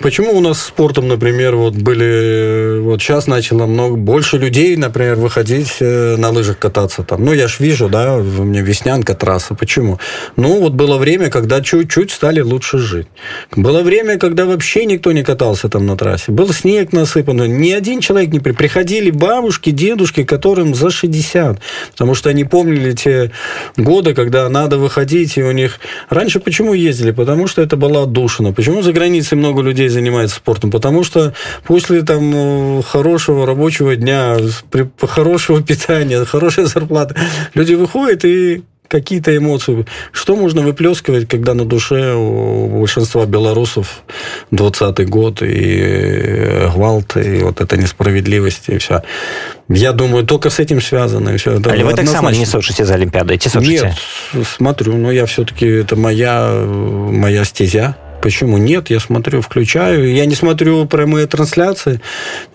Почему 0.00 0.32
у 0.32 0.40
нас 0.40 0.62
спортом, 0.62 1.08
например, 1.08 1.56
вот 1.56 1.74
были, 1.74 2.80
вот 2.80 3.02
сейчас 3.02 3.26
начало 3.26 3.66
много, 3.66 3.96
больше 3.96 4.38
людей, 4.38 4.74
например, 4.76 5.16
выходить 5.16 5.76
э, 5.80 6.16
на 6.16 6.30
лыжах 6.30 6.58
кататься 6.58 7.02
там. 7.02 7.22
Ну, 7.22 7.34
я 7.34 7.48
ж 7.48 7.60
вижу, 7.60 7.90
да, 7.90 8.16
у 8.16 8.44
меня 8.44 8.62
веснянка 8.62 9.14
трасса. 9.14 9.54
Почему? 9.54 9.98
Ну, 10.36 10.58
вот 10.60 10.72
было 10.72 10.96
время, 10.96 11.28
когда 11.28 11.60
чуть-чуть 11.60 12.12
стали 12.12 12.40
лучше 12.40 12.78
жить. 12.78 13.08
Было 13.54 13.82
время, 13.82 14.16
когда 14.16 14.46
вообще 14.46 14.86
никто 14.86 15.12
не 15.12 15.22
катался 15.22 15.68
там 15.68 15.84
на 15.84 15.98
трассе. 15.98 16.32
Был 16.32 16.50
снег 16.54 16.94
насыпан, 16.94 17.33
ни 17.43 17.71
один 17.71 17.99
человек 17.99 18.31
не 18.31 18.39
при... 18.39 18.53
Приходили 18.53 19.11
бабушки, 19.11 19.71
дедушки, 19.71 20.23
которым 20.23 20.73
за 20.73 20.89
60, 20.89 21.59
потому 21.91 22.15
что 22.15 22.29
они 22.29 22.45
помнили 22.45 22.93
те 22.93 23.31
годы, 23.75 24.13
когда 24.13 24.47
надо 24.47 24.77
выходить, 24.77 25.37
и 25.37 25.43
у 25.43 25.51
них... 25.51 25.79
Раньше 26.09 26.39
почему 26.39 26.73
ездили? 26.73 27.11
Потому 27.11 27.47
что 27.47 27.61
это 27.61 27.75
была 27.75 28.03
отдушина. 28.03 28.53
Почему 28.53 28.81
за 28.81 28.93
границей 28.93 29.37
много 29.37 29.61
людей 29.61 29.89
занимается 29.89 30.37
спортом? 30.37 30.71
Потому 30.71 31.03
что 31.03 31.33
после 31.65 32.03
там 32.03 32.79
э, 32.79 32.81
хорошего 32.83 33.45
рабочего 33.45 33.95
дня, 33.97 34.37
хорошего 35.01 35.61
питания, 35.67 36.23
хорошей 36.23 36.65
зарплаты, 36.65 37.15
люди 37.53 37.73
выходят 37.73 38.23
и 38.23 38.63
какие-то 38.87 39.35
эмоции. 39.35 39.85
Что 40.11 40.35
можно 40.35 40.61
выплескивать, 40.61 41.27
когда 41.27 41.53
на 41.53 41.65
душе 41.65 42.13
у 42.13 42.79
большинства 42.79 43.25
белорусов 43.25 44.03
20-й 44.51 45.05
год 45.05 45.41
и 45.41 45.79
э, 45.81 46.69
гвалт, 46.73 47.17
и 47.17 47.39
вот 47.39 47.61
эта 47.61 47.77
несправедливость, 47.77 48.69
и 48.69 48.77
все. 48.77 49.03
Я 49.69 49.93
думаю, 49.93 50.25
только 50.25 50.49
с 50.49 50.59
этим 50.59 50.81
связано. 50.81 51.29
И 51.29 51.37
все. 51.37 51.59
Это 51.59 51.71
Але 51.71 51.83
вы 51.83 51.93
так 51.93 52.07
само 52.07 52.29
не 52.29 52.45
сочите 52.45 52.85
за 52.85 52.93
Олимпиадой? 52.95 53.39
Нет, 53.55 53.93
смотрю, 54.57 54.97
но 54.97 55.11
я 55.11 55.25
все-таки, 55.25 55.65
это 55.65 55.95
моя, 55.95 56.49
моя 56.51 57.43
стезя. 57.45 57.95
Почему 58.25 58.57
нет? 58.57 58.89
Я 58.89 58.99
смотрю, 58.99 59.41
включаю. 59.41 60.11
Я 60.11 60.25
не 60.25 60.33
смотрю 60.33 60.87
прямые 60.87 61.27
трансляции, 61.27 62.01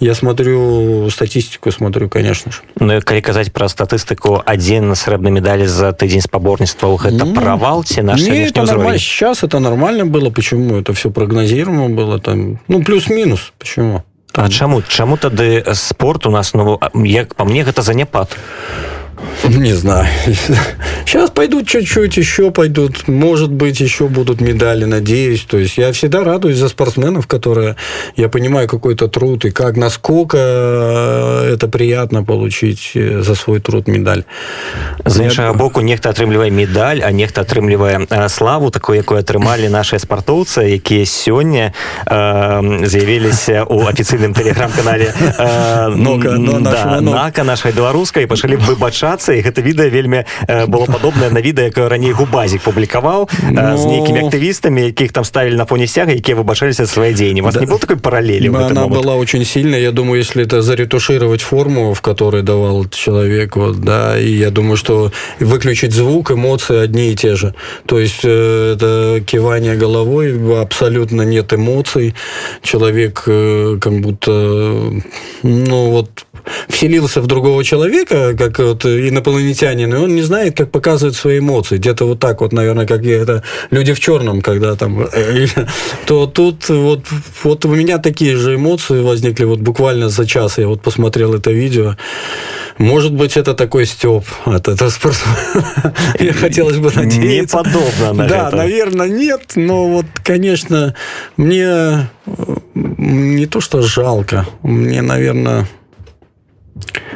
я 0.01 0.17
смотрю 0.17 1.09
статистику, 1.11 1.71
смотрю, 1.71 2.09
конечно 2.09 2.51
же. 2.51 2.59
Ну, 2.81 2.97
и 2.97 3.01
коли 3.01 3.21
казать 3.21 3.53
про 3.53 3.69
статистику, 3.69 4.43
один 4.45 4.93
срэбный 4.97 5.31
медаль 5.31 5.69
за 5.69 5.93
тыдзень 5.93 6.23
спаборництва, 6.23 6.99
это 7.05 7.25
ну, 7.25 7.35
провал, 7.35 7.85
те 7.85 8.03
наши 8.03 8.25
Нет, 8.25 8.51
это 8.51 8.65
нормально. 8.65 8.99
Сейчас 8.99 9.45
это 9.45 9.61
нормально 9.61 10.07
было. 10.07 10.31
Почему? 10.31 10.75
Это 10.75 10.93
все 10.93 11.09
прогнозируемо 11.13 11.89
было. 11.91 12.19
Там, 12.19 12.59
ну, 12.67 12.83
плюс-минус. 12.83 13.53
Почему? 13.57 14.03
Там... 14.33 14.47
А 14.47 14.49
чаму? 14.49 14.83
Чаму 14.83 15.19
тады 15.19 15.65
спорт 15.75 16.27
у 16.27 16.33
нас, 16.33 16.53
ну, 16.53 16.81
як 16.95 17.37
по 17.37 17.45
мне, 17.45 17.61
это 17.61 17.83
заняпад? 17.83 18.37
Не 19.44 19.74
знаю. 19.74 20.08
Сейчас 21.06 21.30
пойдут 21.30 21.68
чуть-чуть, 21.68 22.18
еще 22.18 22.52
пойдут. 22.52 23.08
Может 23.08 23.52
быть, 23.52 23.80
еще 23.80 24.08
будут 24.08 24.42
медали, 24.42 24.86
надеюсь. 24.86 25.42
То 25.42 25.58
есть 25.58 25.78
я 25.78 25.92
всегда 25.92 26.24
радуюсь 26.24 26.58
за 26.58 26.70
спортсменов, 26.70 27.28
которые, 27.28 27.76
я 28.16 28.30
понимаю, 28.30 28.68
какой-то 28.68 29.08
труд, 29.08 29.46
и 29.46 29.52
как, 29.52 29.78
насколько 29.78 30.38
э, 30.38 31.54
это 31.54 31.68
приятно 31.68 32.24
получить 32.24 32.92
э, 32.96 33.22
за 33.22 33.36
свой 33.36 33.60
труд 33.60 33.88
медаль. 33.88 34.24
З 35.06 35.24
іншага 35.24 35.54
боку, 35.54 35.82
нехта 35.82 36.10
атрымлівае 36.10 36.50
медаль, 36.50 37.02
а 37.04 37.12
нехта 37.12 37.42
атрымлівае 37.42 38.08
э, 38.10 38.30
славу, 38.30 38.72
такую, 38.72 38.98
якую 38.98 39.20
атрымалі 39.20 39.70
наши 39.70 40.00
спартоўцы, 40.00 40.66
якія 40.74 41.06
сёння 41.06 41.74
э, 42.06 42.88
з'явіліся 42.88 43.64
ў 43.70 43.94
афіцыйным 43.94 44.34
тэлеграм-канале 44.34 45.14
э, 45.14 45.88
Нока, 45.96 46.36
ну, 46.38 46.60
да, 46.60 47.02
нака 47.02 47.44
нашай 47.44 47.72
беларускай 47.72 48.24
і 48.24 48.28
пачалі 48.28 48.56
выбачацца 48.56 49.29
і 49.38 49.42
гэта 49.46 49.62
відэа 49.62 49.90
вельмі 49.94 50.26
было 50.68 50.86
падобнае 50.90 51.30
на 51.30 51.42
відэа 51.42 51.70
якое 51.70 51.90
раней 51.90 52.12
губазік 52.12 52.62
публікаваў 52.66 53.30
Но... 53.52 53.78
з 53.78 53.86
нейкімі 53.86 54.26
актывістамі 54.26 54.90
якіх 54.90 55.12
там 55.14 55.24
ставілі 55.26 55.56
на 55.56 55.66
фоне 55.66 55.88
сяга 55.88 56.12
якія 56.12 56.38
выбачаліся 56.38 56.90
свае 56.90 57.14
дзеянні 57.14 57.42
вас 57.42 57.54
да. 57.54 57.62
не 57.62 57.68
был 57.68 57.80
такой 57.80 57.98
параллели 57.98 58.50
она 58.50 58.88
была 58.88 59.16
очень 59.16 59.46
сильная 59.46 59.80
я 59.80 59.92
думаю 59.92 60.20
если 60.20 60.44
это 60.44 60.62
заретушировать 60.62 61.42
форму 61.42 61.94
в 61.94 62.02
которой 62.02 62.42
давал 62.42 62.86
человек 62.90 63.56
вот 63.56 63.80
да 63.80 64.18
и 64.18 64.32
я 64.32 64.50
думаю 64.50 64.78
что 64.78 65.12
выключить 65.40 65.94
звук 65.94 66.32
эмоции 66.32 66.78
одни 66.78 67.12
и 67.12 67.16
те 67.16 67.36
же 67.36 67.54
то 67.86 68.00
есть 68.00 68.22
э, 68.24 68.74
это 68.74 69.22
кивание 69.26 69.76
головой 69.76 70.34
абсолютно 70.62 71.22
нет 71.22 71.54
эмоций 71.54 72.16
человек 72.64 73.24
э, 73.28 73.78
как 73.80 73.94
будто 74.00 74.32
ну 75.44 75.90
вот 75.92 76.26
вселился 76.70 77.22
в 77.22 77.28
другого 77.28 77.64
человека, 77.64 78.36
как 78.38 78.60
вот 78.60 78.86
инопланетянин, 79.21 79.95
и 79.95 79.97
он 79.97 80.15
не 80.15 80.23
знает, 80.23 80.57
как 80.57 80.71
показывать 80.71 81.17
свои 81.17 81.39
эмоции. 81.39 81.77
Где-то 81.77 82.07
вот 82.07 82.21
так 82.21 82.41
вот, 82.41 82.53
наверное, 82.53 82.87
как 82.87 83.05
это 83.05 83.43
люди 83.71 83.93
в 83.93 84.01
черном, 84.01 84.41
когда 84.41 84.75
там... 84.77 85.07
То 86.07 86.27
тут 86.27 86.69
вот, 86.69 87.05
вот 87.45 87.65
у 87.65 87.75
меня 87.75 87.99
такие 87.99 88.37
же 88.37 88.57
эмоции 88.57 89.01
возникли 89.01 89.45
вот 89.45 89.61
буквально 89.61 90.09
за 90.09 90.27
час. 90.27 90.59
Я 90.59 90.69
вот 90.69 90.83
посмотрел 90.83 91.35
это 91.35 91.51
видео. 91.51 91.97
Может 92.79 93.13
быть, 93.13 93.37
это 93.37 93.53
такой 93.55 93.85
стёб 93.85 94.25
от 94.47 94.69
этого 94.69 94.89
спортсмена. 94.89 95.95
Я 96.19 96.33
хотелось 96.33 96.79
бы 96.79 96.91
надеяться. 96.95 97.59
Не 97.59 97.65
подобно 97.65 98.13
на 98.15 98.27
Да, 98.27 98.51
наверное, 98.51 99.09
нет. 99.09 99.53
Но 99.55 99.87
вот, 99.89 100.07
конечно, 100.25 100.95
мне 101.37 102.09
не 102.65 103.47
то, 103.47 103.61
что 103.61 103.83
жалко. 103.83 104.47
Мне, 104.63 105.03
наверное, 105.03 105.67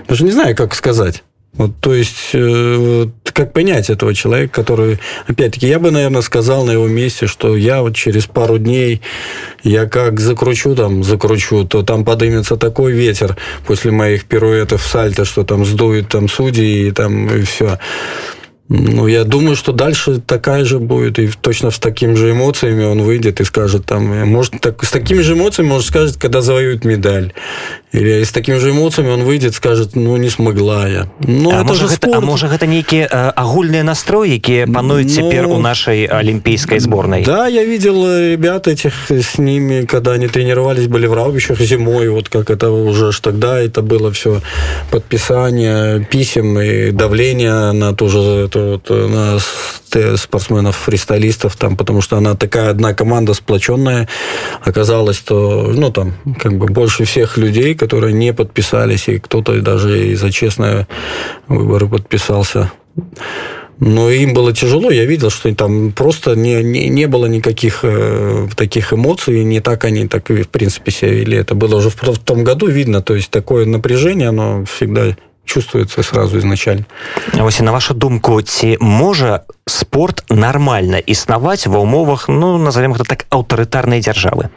даже 0.06 0.24
не 0.24 0.32
знаю, 0.32 0.54
как 0.54 0.74
сказать. 0.74 1.24
Вот, 1.56 1.70
то 1.80 1.94
есть, 1.94 2.30
э, 2.32 3.06
как 3.32 3.52
понять 3.52 3.88
этого 3.88 4.12
человека, 4.12 4.52
который, 4.52 4.98
опять-таки, 5.28 5.68
я 5.68 5.78
бы, 5.78 5.92
наверное, 5.92 6.22
сказал 6.22 6.64
на 6.64 6.72
его 6.72 6.88
месте, 6.88 7.28
что 7.28 7.56
я 7.56 7.82
вот 7.82 7.94
через 7.94 8.26
пару 8.26 8.58
дней, 8.58 9.02
я 9.62 9.86
как 9.86 10.18
закручу 10.18 10.74
там, 10.74 11.04
закручу, 11.04 11.64
то 11.64 11.82
там 11.82 12.04
подымется 12.04 12.56
такой 12.56 12.92
ветер 12.92 13.36
после 13.66 13.92
моих 13.92 14.24
пируэтов 14.24 14.82
сальто, 14.82 15.24
что 15.24 15.44
там 15.44 15.64
сдует 15.64 16.08
там 16.08 16.28
судьи 16.28 16.88
и 16.88 16.90
там 16.90 17.28
и 17.28 17.42
все. 17.42 17.78
Ну, 18.68 19.06
я 19.06 19.24
думаю, 19.24 19.56
что 19.56 19.72
дальше 19.72 20.22
такая 20.26 20.64
же 20.64 20.78
будет, 20.78 21.18
и 21.18 21.28
точно 21.28 21.70
с 21.70 21.78
такими 21.78 22.14
же 22.14 22.30
эмоциями 22.30 22.84
он 22.84 23.02
выйдет 23.02 23.40
и 23.40 23.44
скажет 23.44 23.84
там, 23.84 24.06
может, 24.26 24.58
так, 24.60 24.82
с 24.82 24.90
такими 24.90 25.20
же 25.20 25.34
эмоциями, 25.34 25.68
может, 25.68 25.88
скажет, 25.88 26.16
когда 26.16 26.40
завоюет 26.40 26.84
медаль. 26.84 27.34
Или 27.94 28.24
с 28.24 28.32
такими 28.32 28.58
же 28.58 28.70
эмоциями 28.70 29.10
он 29.10 29.22
выйдет, 29.22 29.54
скажет, 29.54 29.94
ну, 29.94 30.16
не 30.16 30.28
смогла 30.28 30.88
я. 30.88 31.06
Ну, 31.20 31.52
а, 31.52 31.62
может, 31.62 31.92
это, 31.92 32.16
а 32.16 32.20
может, 32.20 32.50
это 32.50 32.66
некие 32.66 33.08
э, 33.08 33.28
агульные 33.28 33.84
настрои, 33.84 34.38
которые 34.38 34.66
пануют 34.66 35.08
ну, 35.08 35.14
теперь 35.14 35.44
у 35.44 35.58
нашей 35.58 36.06
олимпийской 36.06 36.80
сборной? 36.80 37.22
Да, 37.22 37.46
я 37.46 37.62
видел 37.62 38.04
э, 38.04 38.32
ребят 38.32 38.66
этих 38.66 38.94
с 39.10 39.38
ними, 39.38 39.84
когда 39.84 40.12
они 40.12 40.26
тренировались, 40.26 40.88
были 40.88 41.06
в 41.06 41.14
Раубищах 41.14 41.60
зимой, 41.60 42.08
вот 42.08 42.28
как 42.28 42.50
это 42.50 42.72
уже 42.72 43.12
ж 43.12 43.20
тогда 43.20 43.60
это 43.60 43.80
было 43.80 44.10
все 44.10 44.40
подписание 44.90 46.04
писем 46.04 46.58
и 46.58 46.90
давление 46.90 47.70
на 47.70 47.94
ту 47.94 48.08
же 48.08 48.18
эту 48.18 48.60
вот, 48.72 48.86
э, 48.90 49.06
на 49.06 49.38
спортсменов-фристайлистов, 50.16 51.56
там, 51.56 51.76
потому 51.76 52.00
что 52.00 52.16
она 52.16 52.34
такая 52.34 52.70
одна 52.70 52.94
команда 52.94 53.34
сплоченная 53.34 54.08
оказалась, 54.62 55.18
то, 55.18 55.70
ну, 55.74 55.90
там, 55.90 56.14
как 56.40 56.58
бы 56.58 56.66
больше 56.66 57.04
всех 57.04 57.36
людей, 57.36 57.74
которые 57.83 58.13
не 58.13 58.33
подписались, 58.33 59.07
и 59.07 59.19
кто-то 59.19 59.61
даже 59.61 60.07
и 60.07 60.15
за 60.15 60.31
честные 60.31 60.87
выборы 61.47 61.87
подписался. 61.87 62.71
Но 63.79 64.09
им 64.09 64.33
было 64.33 64.51
тяжело, 64.53 64.91
я 64.91 65.05
видел, 65.05 65.29
что 65.29 65.53
там 65.55 65.93
просто 65.93 66.35
не, 66.35 66.61
не, 66.63 66.89
не 66.89 67.07
было 67.07 67.27
никаких 67.27 67.79
э, 67.83 68.47
таких 68.55 68.91
эмоций, 68.91 69.45
не 69.45 69.61
так 69.61 69.85
они 69.85 70.07
так, 70.07 70.29
в 70.29 70.47
принципе, 70.49 70.91
себя 70.91 71.11
вели. 71.11 71.37
Это 71.37 71.55
было 71.55 71.77
уже 71.77 71.89
в, 71.89 71.95
в 71.95 72.19
том 72.19 72.43
году 72.43 72.67
видно, 72.67 73.01
то 73.01 73.15
есть 73.15 73.31
такое 73.31 73.65
напряжение, 73.65 74.29
оно 74.29 74.65
всегда 74.65 75.15
чувствуется 75.49 76.03
сразу 76.03 76.37
изначально. 76.37 76.85
Вось 77.33 77.59
на 77.59 77.71
вашу 77.71 77.93
думку 77.93 78.41
ці 78.41 78.77
можа 78.81 79.39
спорт 79.65 80.23
нормально 80.29 80.97
існаваць 80.97 81.67
ва 81.67 81.79
умовах 81.79 82.29
ну 82.29 82.57
назовем 82.57 82.93
это 82.93 83.03
так 83.03 83.25
аўтарытарнай 83.29 83.99
дзяржавы 83.99 84.49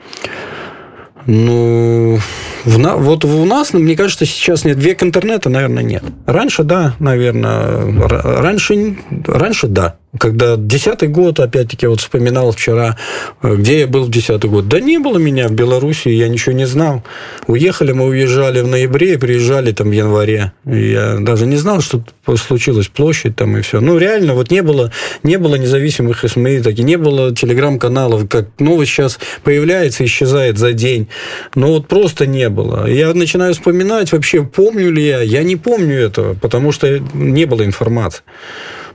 ну 1.27 2.19
в 2.63 2.79
на, 2.79 2.95
вот 2.95 3.25
у 3.25 3.45
нас 3.45 3.73
мне 3.73 3.95
кажется 3.95 4.25
сейчас 4.25 4.63
нет. 4.65 4.77
Век 4.77 5.03
интернета 5.03 5.49
наверное 5.49 5.83
нет. 5.83 6.03
Раньше 6.25 6.63
да 6.63 6.95
наверное 6.99 8.07
раньше 8.07 8.97
раньше 9.27 9.67
да 9.67 9.97
когда 10.19 10.55
десятый 10.57 11.09
год, 11.09 11.39
опять-таки, 11.39 11.87
вот 11.87 11.99
вспоминал 11.99 12.51
вчера, 12.51 12.97
э, 13.41 13.55
где 13.55 13.81
я 13.81 13.87
был 13.87 14.05
в 14.05 14.11
десятый 14.11 14.49
год. 14.49 14.67
Да 14.67 14.79
не 14.79 14.97
было 14.97 15.17
меня 15.17 15.47
в 15.47 15.53
Беларуси, 15.53 16.09
я 16.09 16.27
ничего 16.27 16.53
не 16.53 16.65
знал. 16.65 17.03
Уехали, 17.47 17.91
мы 17.91 18.05
уезжали 18.05 18.61
в 18.61 18.67
ноябре 18.67 19.17
приезжали 19.17 19.71
там 19.71 19.89
в 19.89 19.91
январе. 19.91 20.53
Я 20.65 21.17
даже 21.19 21.45
не 21.45 21.57
знал, 21.57 21.81
что 21.81 22.01
случилось, 22.35 22.87
площадь 22.87 23.35
там 23.35 23.57
и 23.57 23.61
все. 23.61 23.79
Ну, 23.79 23.97
реально, 23.97 24.33
вот 24.33 24.51
не 24.51 24.61
было, 24.61 24.91
не 25.23 25.37
было 25.37 25.55
независимых 25.55 26.23
СМИ, 26.27 26.61
так 26.61 26.77
и 26.79 26.83
не 26.83 26.97
было 26.97 27.35
телеграм-каналов, 27.35 28.27
как 28.29 28.47
новость 28.59 28.91
сейчас 28.91 29.19
появляется, 29.43 30.05
исчезает 30.05 30.57
за 30.57 30.73
день. 30.73 31.07
Но 31.55 31.67
вот 31.67 31.87
просто 31.87 32.25
не 32.25 32.49
было. 32.49 32.89
Я 32.89 33.13
начинаю 33.13 33.53
вспоминать, 33.53 34.11
вообще 34.11 34.43
помню 34.43 34.91
ли 34.91 35.05
я. 35.05 35.21
Я 35.21 35.43
не 35.43 35.55
помню 35.55 35.95
этого, 35.97 36.33
потому 36.33 36.71
что 36.71 36.99
не 37.13 37.45
было 37.45 37.65
информации 37.65 38.23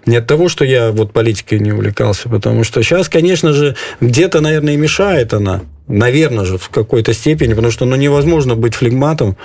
не 0.06 0.16
от 0.16 0.26
того, 0.26 0.48
что 0.48 0.64
я 0.64 0.90
вот 0.90 1.12
политикой 1.12 1.58
не 1.58 1.72
увлекался, 1.72 2.28
потому 2.28 2.64
что 2.64 2.82
сейчас, 2.82 3.08
конечно 3.08 3.52
же, 3.52 3.76
где-то, 4.00 4.40
наверное, 4.40 4.74
и 4.74 4.76
мешает 4.76 5.34
она. 5.34 5.62
Наверное 5.88 6.44
же, 6.44 6.58
в 6.58 6.68
какой-то 6.68 7.12
степени, 7.12 7.54
потому 7.54 7.72
что 7.72 7.84
ну, 7.84 7.96
невозможно 7.96 8.54
быть 8.54 8.74
флегматом, 8.74 9.36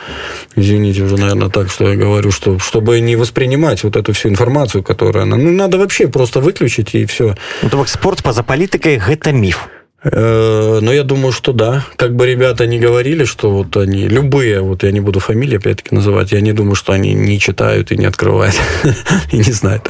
извините 0.55 1.01
уже, 1.01 1.17
наверное, 1.17 1.49
так, 1.49 1.69
что 1.69 1.89
я 1.89 1.95
говорю, 1.95 2.31
что, 2.31 2.59
чтобы 2.59 2.99
не 2.99 3.15
воспринимать 3.15 3.83
вот 3.83 3.95
эту 3.95 4.13
всю 4.13 4.29
информацию, 4.29 4.83
которая. 4.83 5.25
Ну, 5.25 5.35
надо 5.35 5.77
вообще 5.77 6.07
просто 6.07 6.39
выключить, 6.39 6.93
и 6.93 7.05
все. 7.05 7.35
Ну, 7.63 7.85
спорт 7.85 8.23
поза 8.23 8.43
политикой– 8.43 9.01
это 9.09 9.31
миф. 9.31 9.67
Э, 10.04 10.80
но 10.82 10.92
я 10.92 11.04
думаю, 11.04 11.32
что 11.32 11.52
да. 11.52 11.84
Как 11.96 12.16
бы 12.16 12.26
ребята 12.26 12.66
не 12.66 12.78
говорили, 12.78 13.24
что 13.24 13.50
вот 13.50 13.76
они, 13.76 14.08
любые, 14.08 14.60
вот 14.60 14.82
я 14.82 14.90
не 14.90 15.00
буду 15.00 15.20
фамилии 15.20 15.58
опять-таки 15.58 15.94
называть, 15.94 16.32
я 16.32 16.40
не 16.40 16.52
думаю, 16.52 16.74
что 16.74 16.92
они 16.92 17.14
не 17.14 17.38
читают 17.38 17.92
и 17.92 17.96
не 17.96 18.06
открывают, 18.06 18.54
и 19.32 19.36
не 19.36 19.52
знают, 19.52 19.88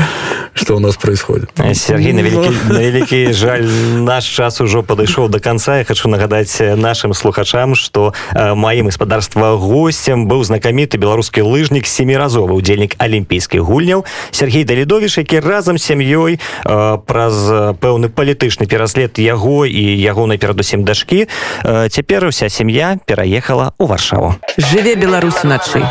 что 0.52 0.76
у 0.76 0.80
нас 0.80 0.96
происходит. 0.96 1.50
Э, 1.56 1.72
Сергей, 1.72 2.12
на 2.12 2.20
великий, 2.20 2.72
на 2.72 2.78
великий 2.78 3.32
жаль, 3.32 3.66
наш 3.66 4.24
час 4.24 4.60
уже 4.60 4.82
подошел 4.82 5.28
до 5.28 5.40
конца. 5.40 5.78
Я 5.78 5.84
хочу 5.84 6.08
нагадать 6.08 6.62
нашим 6.76 7.14
слухачам, 7.14 7.74
что 7.74 8.12
э, 8.32 8.54
моим 8.54 8.86
господарства 8.86 9.56
гостем 9.56 10.28
был 10.28 10.44
знакомитый 10.44 11.00
белорусский 11.00 11.42
лыжник, 11.42 11.86
семиразовый 11.86 12.58
удельник 12.58 12.96
олимпийских 12.98 13.62
гульняў 13.62 14.04
Сергей 14.30 14.64
Далидович, 14.64 15.18
які 15.18 15.40
разом 15.40 15.78
с 15.78 15.84
семьей 15.84 16.38
э, 16.64 16.98
праз 17.06 17.74
пэўны 17.80 18.10
палітычны 18.10 18.66
пераслед 18.66 19.18
яго 19.18 19.64
і 19.64 20.02
ягонай 20.06 20.38
перадусім 20.38 20.84
дашкі 20.84 21.26
цяпер 21.90 22.30
уся 22.30 22.48
сям'я 22.48 22.98
пераехала 23.06 23.72
ў 23.78 23.84
варшаву 23.86 24.34
жыве 24.58 24.94
беларус 24.96 25.44
начай 25.44 25.82